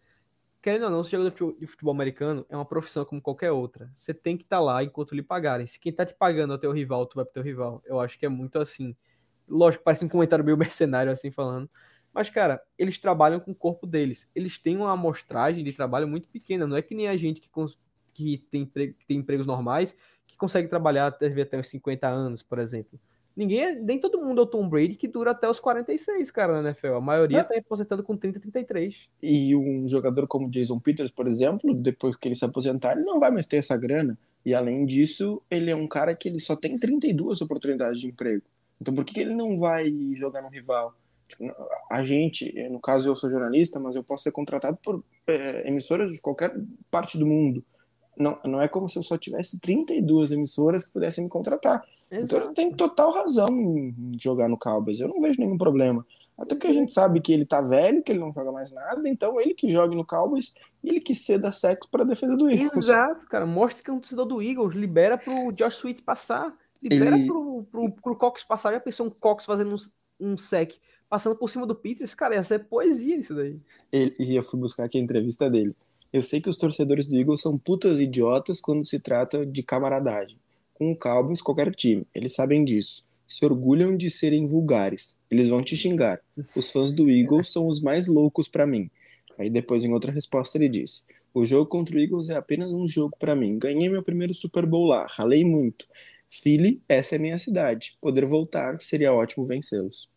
[0.66, 3.52] querendo ou não, ser jogador de fu- de futebol americano é uma profissão como qualquer
[3.52, 3.88] outra.
[3.94, 5.64] Você tem que estar lá enquanto lhe pagarem.
[5.64, 7.80] Se quem tá te pagando é o teu rival, tu vai pro teu rival.
[7.86, 8.96] Eu acho que é muito assim.
[9.48, 11.70] Lógico, parece um comentário meio mercenário assim falando.
[12.12, 14.28] Mas, cara, eles trabalham com o corpo deles.
[14.34, 16.66] Eles têm uma amostragem de trabalho muito pequena.
[16.66, 17.48] Não é que nem a gente que,
[18.12, 19.96] que tem, que tem empregos normais
[20.26, 22.98] que consegue trabalhar até, até uns 50 anos, por exemplo.
[23.36, 26.54] Ninguém, é- nem todo mundo é o Tom Brady que dura até os 46, cara,
[26.54, 26.94] na NFL.
[26.94, 27.44] A maioria É.
[27.44, 29.08] tá aposentando com 30, 33.
[29.22, 33.20] E um jogador como Jason Peters, por exemplo, depois que ele se aposentar, ele não
[33.20, 34.18] vai mais ter essa grana.
[34.44, 38.42] E além disso, ele é um cara que ele só tem 32 oportunidades de emprego.
[38.80, 40.94] Então por que que ele não vai jogar no rival?
[41.28, 41.44] Tipo,
[41.90, 46.12] a gente, no caso eu sou jornalista, mas eu posso ser contratado por é, emissoras
[46.12, 46.54] de qualquer
[46.90, 47.62] parte do mundo.
[48.16, 51.84] Não, não é como se eu só tivesse 32 emissoras que pudessem me contratar.
[52.10, 55.00] Então ele tem total razão em jogar no Cowboys.
[55.00, 56.06] Eu não vejo nenhum problema.
[56.38, 59.08] Até porque a gente sabe que ele tá velho, que ele não joga mais nada,
[59.08, 60.54] então ele que joga no Cowboys
[60.84, 62.76] e ele que ceda sexo para defesa do Eagles.
[62.76, 63.46] Exato, cara.
[63.46, 64.74] Mostra que é um torcedor do Eagles.
[64.74, 66.54] Libera pro Josh Sweet passar.
[66.82, 68.72] Libera Ele- pro, pro, pro Cox passar.
[68.72, 70.74] Já pensou um Cox fazendo um, um sec,
[71.08, 72.14] passando por cima do Peters?
[72.14, 73.58] Cara, ia ser poesia isso daí.
[73.90, 75.74] Ele- e eu fui buscar aqui a entrevista dele.
[76.12, 80.38] Eu sei que os torcedores do Eagles são putas idiotas quando se trata de camaradagem.
[80.76, 83.02] Com o Cowboys, qualquer time, eles sabem disso.
[83.26, 85.18] Se orgulham de serem vulgares.
[85.30, 86.20] Eles vão te xingar.
[86.54, 88.90] Os fãs do Eagles são os mais loucos pra mim.
[89.38, 91.02] Aí depois, em outra resposta, ele disse:
[91.32, 93.58] O jogo contra o Eagles é apenas um jogo pra mim.
[93.58, 95.86] Ganhei meu primeiro Super Bowl lá, ralei muito.
[96.28, 97.96] Philly, essa é minha cidade.
[97.98, 100.10] Poder voltar seria ótimo vencê-los.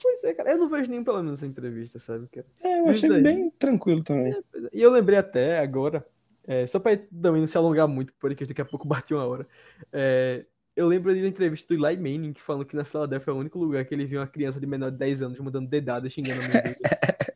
[0.00, 0.52] Pois é, cara.
[0.52, 2.26] Eu não vejo nenhum problema nessa entrevista, sabe?
[2.28, 2.46] cara?
[2.62, 4.34] É, eu achei bem tranquilo também.
[4.52, 4.68] Pois é.
[4.72, 6.06] E eu lembrei até agora,
[6.46, 9.46] é, só pra também não se alongar muito, porque daqui a pouco bate uma hora.
[9.92, 10.44] é,
[10.76, 13.58] eu lembro uma entrevista do Eli Manning que falando que na Filadélfia é o único
[13.58, 16.48] lugar que ele viu uma criança de menor de 10 anos mandando dedada xingando a
[16.48, 16.74] mãe dele.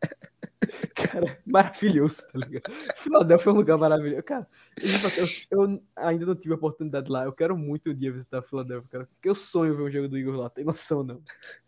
[1.51, 2.70] Maravilhoso, tá ligado?
[2.96, 4.22] Filadélfia é um lugar maravilhoso.
[4.22, 4.46] Cara,
[4.76, 7.24] eu, tipo eu- eu ainda não tive a oportunidade lá.
[7.24, 9.07] Eu quero muito um dia visitar a Filadélfia, cara.
[9.07, 11.20] Porque eu sonho ver um jogo do Eagles lá, tem noção não.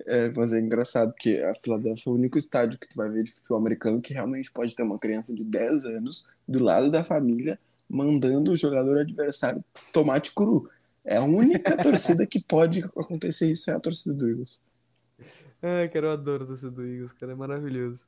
[0.06, 3.22] É, mas é engraçado porque a Filadélfia é o único estádio que tu vai ver
[3.24, 7.02] de futebol americano que realmente pode ter uma criança de 10 anos do lado da
[7.02, 7.58] família
[7.88, 10.68] mandando o jogador adversário tomate cru.
[11.04, 14.60] É a única torcida que pode acontecer isso é a torcida do Eagles.
[15.62, 18.04] Ai, cara, eu adoro a torcida do Eagles, cara, é maravilhoso.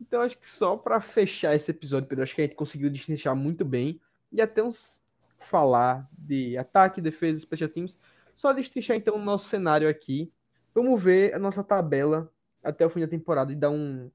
[0.00, 3.34] Então, acho que só pra fechar esse episódio, Pedro, acho que a gente conseguiu destrinchar
[3.34, 5.02] muito bem e até uns
[5.38, 7.98] falar de ataque, defesa, special teams.
[8.34, 10.32] Só destrinchar então o nosso cenário aqui.
[10.74, 12.32] Vamos ver a nossa tabela
[12.62, 14.10] até o fim da temporada e dar um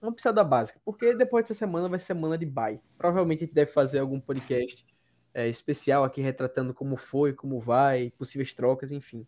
[0.00, 2.80] uma pisada básica, porque depois dessa semana vai ser semana de bye.
[2.96, 4.86] Provavelmente a gente deve fazer algum podcast
[5.34, 9.26] é, especial aqui retratando como foi, como vai, possíveis trocas, enfim.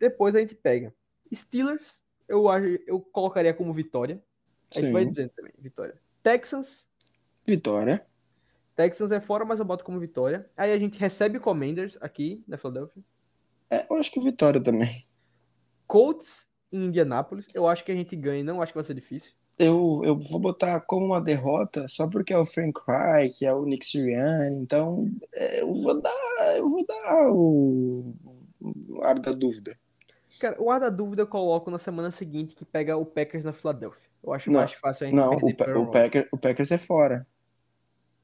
[0.00, 0.92] Depois a gente pega
[1.32, 4.20] Steelers, eu, acho- eu colocaria como vitória.
[4.76, 6.00] A gente vai dizendo também, vitória.
[6.22, 6.88] Texans,
[7.46, 8.06] Vitória.
[8.76, 10.48] Texans é fora, mas eu boto como vitória.
[10.56, 13.02] Aí a gente recebe Commanders aqui na Philadelphia.
[13.68, 15.04] É, eu acho que vitória também.
[15.86, 17.48] Colts em Indianápolis.
[17.52, 19.32] Eu acho que a gente ganha, não acho que vai ser difícil.
[19.58, 23.52] Eu, eu vou botar como uma derrota só porque é o Frank Reich, que é
[23.52, 28.14] o Nick Sirianni, então é, eu vou dar, eu vou dar o,
[28.62, 29.76] o ar da dúvida.
[30.38, 33.52] Cara, o ar da dúvida eu coloco na semana seguinte que pega o Packers na
[33.52, 34.09] Filadélfia.
[34.22, 35.90] Eu acho Não, mais fácil a gente Não, o, Pa- o.
[35.90, 37.26] Packer, o Packers é fora.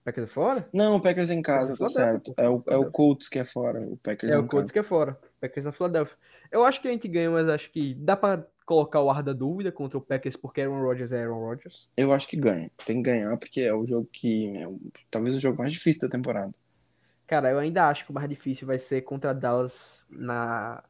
[0.05, 0.69] Packers é fora?
[0.73, 2.35] Não, o Packers é em casa, tá Packers é fora, certo.
[2.37, 2.91] É o, é o.
[2.91, 4.73] Colts que é fora, o Packers É é o Colts casa.
[4.73, 5.19] que é fora.
[5.41, 6.17] Packers na Filadélfia.
[6.53, 9.33] Eu acho que a gente ganha, mas acho que dá pra colocar o ar da
[9.33, 11.89] dúvida contra o Packers porque Aaron Rodgers é Aaron Rodgers.
[11.97, 12.71] Eu acho que ganha.
[12.85, 14.79] Tem que ganhar porque é o jogo que é o-
[15.11, 16.55] talvez o jogo mais difícil da temporada.
[17.27, 20.85] Cara, eu ainda acho que o mais difícil vai ser contra Dallas na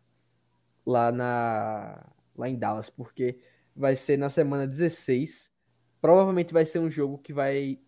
[0.84, 2.04] lá na
[2.36, 3.38] lá em Dallas, porque
[3.76, 5.52] vai ser na semana 16.
[6.00, 7.78] Provavelmente vai ser um jogo que vai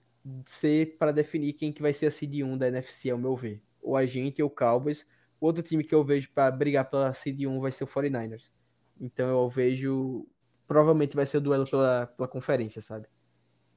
[0.47, 3.63] ser para definir quem que vai ser a seed 1 da NFC, ao meu ver.
[3.81, 5.07] Ou a gente ou o Cowboys.
[5.41, 8.51] O outro time que eu vejo para brigar pela seed 1 vai ser o 49ers.
[9.01, 10.27] Então eu vejo
[10.67, 13.07] provavelmente vai ser o duelo pela, pela conferência, sabe?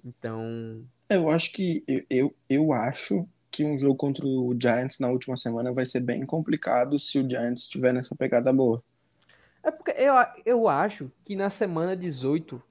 [0.03, 5.09] Então, Eu acho que eu, eu, eu acho que um jogo contra o Giants na
[5.09, 8.83] última semana vai ser bem complicado se o Giants estiver nessa pegada boa.
[9.63, 10.13] É porque eu,
[10.45, 12.61] eu acho que na semana 18,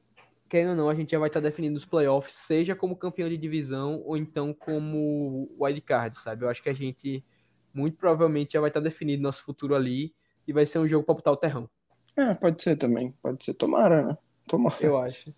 [0.49, 3.37] querendo ou não, a gente já vai estar definindo os playoffs, seja como campeão de
[3.37, 6.45] divisão ou então como wildcard, sabe?
[6.45, 7.25] Eu acho que a gente
[7.73, 10.13] muito provavelmente já vai estar definido nosso futuro ali
[10.47, 11.71] e vai ser um jogo para botar o terrão.
[12.17, 13.13] É, pode ser também.
[13.23, 13.55] Pode ser.
[13.55, 14.19] Tomara, né?
[14.49, 14.77] Tomara.
[14.81, 15.33] Eu acho.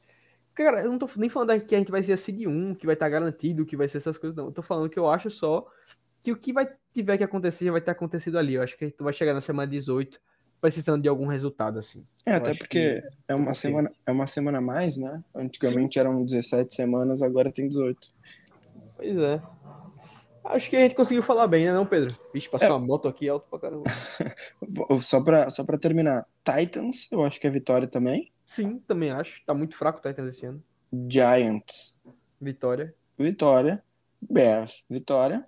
[0.54, 2.86] Cara, eu não tô nem falando que a gente vai ser a seed 1, que
[2.86, 4.46] vai estar garantido, que vai ser essas coisas, não.
[4.46, 5.66] Eu tô falando que eu acho só
[6.20, 8.54] que o que vai tiver que acontecer já vai ter acontecido ali.
[8.54, 10.18] Eu acho que tu vai chegar na semana 18
[10.62, 12.06] precisando de algum resultado, assim.
[12.24, 15.22] É, Eu até porque que- é uma, semana, é uma semana a mais, né?
[15.34, 18.08] Antigamente eram 17 semanas, agora tem 18.
[18.96, 19.42] Pois é.
[20.44, 22.14] Acho que a gente conseguiu falar bem, né, não, Pedro?
[22.32, 23.84] Vixe, passou uma moto aqui alto pra caramba.
[25.02, 28.32] Só pra, só pra terminar, Titans, eu acho que é vitória também.
[28.46, 29.42] Sim, também acho.
[29.44, 30.62] Tá muito fraco o Titans esse ano.
[31.08, 32.00] Giants,
[32.40, 32.94] Vitória.
[33.18, 33.82] vitória.
[34.20, 35.46] Bears, vitória.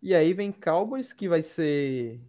[0.00, 2.20] E aí vem Cowboys, que vai ser.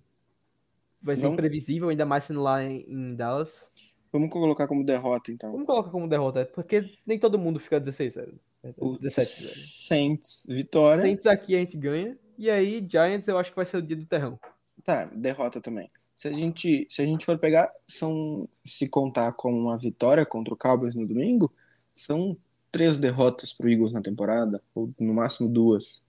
[1.04, 1.34] Vai ser Não.
[1.34, 3.70] imprevisível, ainda mais sendo lá em, em Dallas.
[4.12, 5.52] Vamos colocar como derrota, então.
[5.52, 8.36] Vamos colocar como derrota, porque nem todo mundo fica 16-0.
[8.78, 9.26] O 17-0.
[9.26, 11.04] Saints, vitória.
[11.04, 12.18] Saints aqui a gente ganha.
[12.38, 14.40] E aí, Giants, eu acho que vai ser o dia do terrão.
[14.84, 15.90] Tá, derrota também.
[16.16, 20.54] Se a gente, se a gente for pegar, são, se contar com uma vitória contra
[20.54, 21.52] o Cowboys no domingo,
[21.94, 22.38] são
[22.72, 26.02] três derrotas pro Eagles na temporada, ou no máximo duas.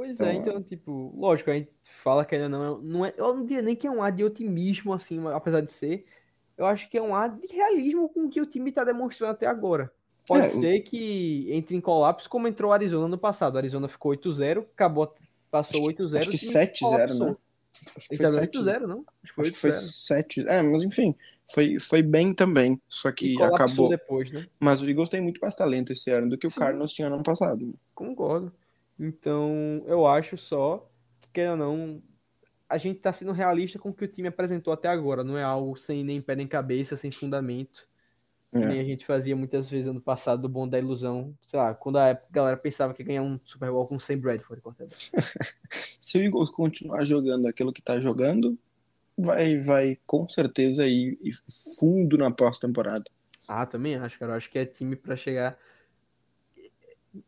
[0.00, 1.68] Pois Então, é, então, tipo, lógico, a gente
[2.02, 3.12] fala que ainda não é, não é.
[3.18, 6.06] Eu não diria nem que é um ar de otimismo, assim, apesar de ser.
[6.56, 9.32] Eu acho que é um ar de realismo com o que o time tá demonstrando
[9.32, 9.92] até agora.
[10.26, 13.56] Pode É, o- ser que entre em colapso, como entrou o Arizona no passado.
[13.56, 15.14] O Arizona ficou 8-0, acabou,
[15.50, 16.18] passou 8-0.
[16.20, 17.26] Acho que o time 7-0, colapsou.
[17.26, 17.36] né?
[17.94, 19.04] Acho que Esse foi era 7 8-0, não?
[19.22, 19.80] Acho que foi Acho que foi 8-0.
[19.82, 20.48] 7.
[20.48, 21.14] É, mas enfim,
[21.52, 22.80] foi, foi bem também.
[22.88, 23.90] Só que acabou.
[23.90, 24.46] depois, né?
[24.58, 26.58] Mas o Eagles tem muito mais talento esse ano do que o Sim.
[26.58, 27.74] Cardinals tinha no ano passado.
[27.94, 28.50] Concordo.
[29.00, 30.86] Então, eu acho só
[31.20, 32.02] que, querendo ou não,
[32.68, 35.24] a gente tá sendo realista com o que o time apresentou até agora.
[35.24, 37.88] Não é algo sem nem pé nem cabeça, sem fundamento.
[38.52, 38.58] É.
[38.66, 41.34] nem a gente fazia muitas vezes ano passado do bom da ilusão.
[41.40, 44.18] Sei lá, quando a galera pensava que ia ganhar um Super Bowl com o Sam
[44.18, 44.60] Bradford.
[44.60, 45.10] quarterback.
[46.00, 48.58] Se o Eagles continuar jogando aquilo que tá jogando,
[49.16, 51.18] vai, vai com certeza ir,
[51.78, 53.04] fundo na pós-temporada.
[53.48, 54.32] Ah, também acho, cara.
[54.32, 55.56] Eu acho que é time pra chegar.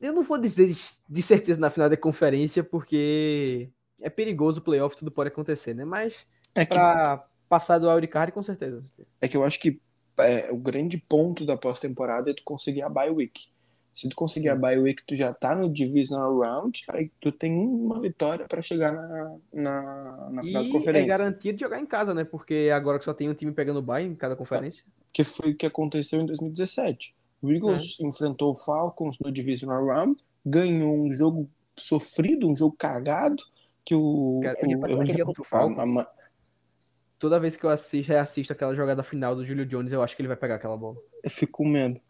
[0.00, 0.72] Eu não vou dizer
[1.08, 3.68] de- certeza na final da conferência, porque
[4.00, 5.84] é perigoso o playoff, tudo pode acontecer, né?
[5.84, 8.82] Mas É que, pra passar do wildcard, com certeza.
[9.20, 9.80] é que eu acho que
[10.18, 13.48] é, o grande ponto da pós-temporada é tu conseguir a bye week.
[13.94, 17.52] Se tu conseguir a bye week, tu já tá no divisional round, aí tu tem
[17.54, 21.08] uma vitória pra chegar na, na, na final de E é conferência.
[21.08, 22.24] garantia de jogar em casa, né?
[22.24, 24.82] Porque agora que só tem um time pegando bye em cada conferência.
[25.12, 27.14] que foi o que aconteceu em 2017.
[27.42, 28.06] O Eagles É.
[28.06, 30.16] enfrentou o Falcons no Divisional Round,
[30.46, 33.42] ganhou um jogo sofrido, um jogo cagado,
[33.84, 34.40] que o...
[34.42, 36.06] Cara, o- eu aquele jogo contra o Falcons.
[37.18, 40.22] Toda vez que eu assisto, reassisto aquela jogada final do Julio Jones, eu acho que
[40.22, 40.96] ele vai pegar aquela bola.
[41.22, 42.00] eu fico com medo.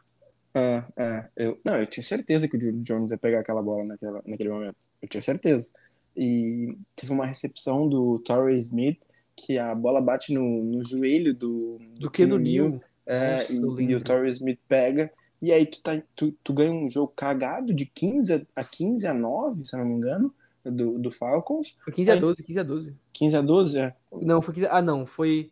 [0.55, 3.85] É, é, eu, não, eu tinha certeza que o Julio Jones ia pegar aquela bola
[3.87, 4.77] naquela, naquele momento.
[5.01, 5.71] Eu tinha certeza.
[6.17, 8.99] E teve uma recepção do Torrey Smith
[9.37, 12.69] que a bola bate no, no joelho do, Do Neil.
[12.69, 12.81] Neal.
[13.07, 14.03] É, e, e o.
[14.03, 18.35] Torrey Smith pega, e aí tu, tá, tu, tu ganha um jogo cagado de 15
[18.35, 20.33] a, a 15 a 9, se eu não me engano,
[20.65, 21.77] do, do Falcons.
[21.85, 22.97] Foi 15 a Aí- 12, 15 a 12.
[23.13, 23.97] 15 a 12, é.
[24.13, 24.77] Não, foi 15 a...
[24.77, 25.51] Ah, não, foi...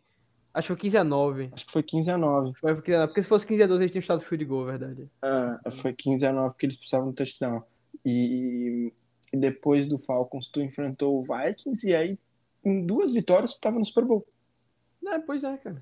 [0.53, 1.49] Acho que foi 15 a 9.
[1.53, 2.51] Acho que foi 15 a 9.
[2.59, 5.09] Foi porque, porque se fosse 15 a 12, eles tinham estado field goal, verdade.
[5.21, 7.63] É, foi 15 a 9 porque eles precisavam do touchdown.
[8.05, 8.91] E,
[9.31, 12.19] e depois do Falcons, tu enfrentou o Vikings, e aí,
[12.65, 14.25] em duas vitórias, tu tava no Super Bowl.
[15.07, 15.79] É, pois é, cara.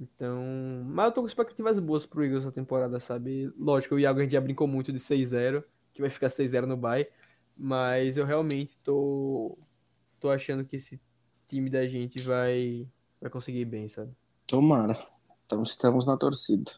[0.00, 0.44] Então,
[0.86, 3.52] mas eu tô com expectativas boas pro Eagles essa temporada, sabe?
[3.58, 6.76] Lógico, o Iago a gente já brincou muito de 6-0, que vai ficar 6-0 no
[6.76, 7.08] bye,
[7.56, 9.58] mas eu realmente tô
[10.18, 11.00] tô achando que esse
[11.48, 12.88] time da gente vai
[13.20, 14.12] vai conseguir ir bem, sabe?
[14.46, 15.06] Tomara.
[15.46, 16.70] Então, estamos na torcida.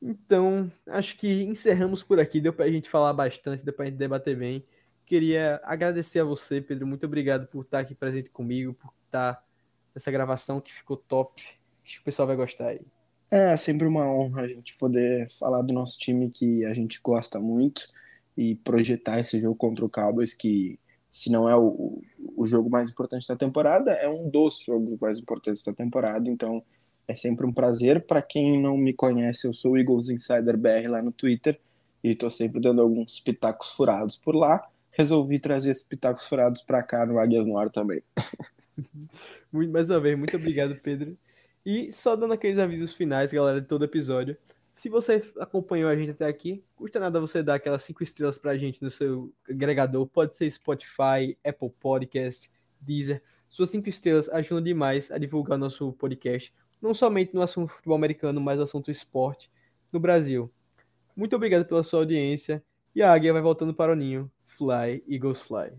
[0.00, 4.36] Então, acho que encerramos por aqui, deu pra gente falar bastante, deu pra gente debater
[4.36, 4.64] bem.
[5.04, 9.44] Queria agradecer a você, Pedro, muito obrigado por estar aqui presente comigo, por estar
[9.94, 11.59] nessa gravação que ficou top.
[11.84, 12.80] Acho que o pessoal vai gostar aí.
[13.30, 17.38] É sempre uma honra a gente poder falar do nosso time que a gente gosta
[17.38, 17.88] muito
[18.36, 20.78] e projetar esse jogo contra o Cowboys, que
[21.08, 22.02] se não é o,
[22.36, 26.28] o jogo mais importante da temporada, é um dos jogos mais importantes da temporada.
[26.28, 26.62] Então
[27.06, 28.06] é sempre um prazer.
[28.06, 31.58] Para quem não me conhece, eu sou o Eagles Insider BR lá no Twitter
[32.02, 34.66] e estou sempre dando alguns pitacos furados por lá.
[34.92, 38.02] Resolvi trazer esses pitacos furados para cá no Águias no Ar também.
[39.52, 41.16] Mais uma vez, muito obrigado, Pedro.
[41.64, 44.36] E só dando aqueles avisos finais, galera, de todo episódio.
[44.72, 48.56] Se você acompanhou a gente até aqui, custa nada você dar aquelas cinco estrelas pra
[48.56, 50.06] gente no seu agregador.
[50.06, 52.50] Pode ser Spotify, Apple Podcast,
[52.80, 53.22] Deezer.
[53.46, 57.96] Suas cinco estrelas ajudam demais a divulgar o nosso podcast, não somente no assunto futebol
[57.96, 59.50] americano, mas no assunto esporte
[59.92, 60.50] no Brasil.
[61.14, 62.64] Muito obrigado pela sua audiência.
[62.94, 64.30] E a águia vai voltando para o ninho.
[64.44, 65.72] Fly, Eagles Fly.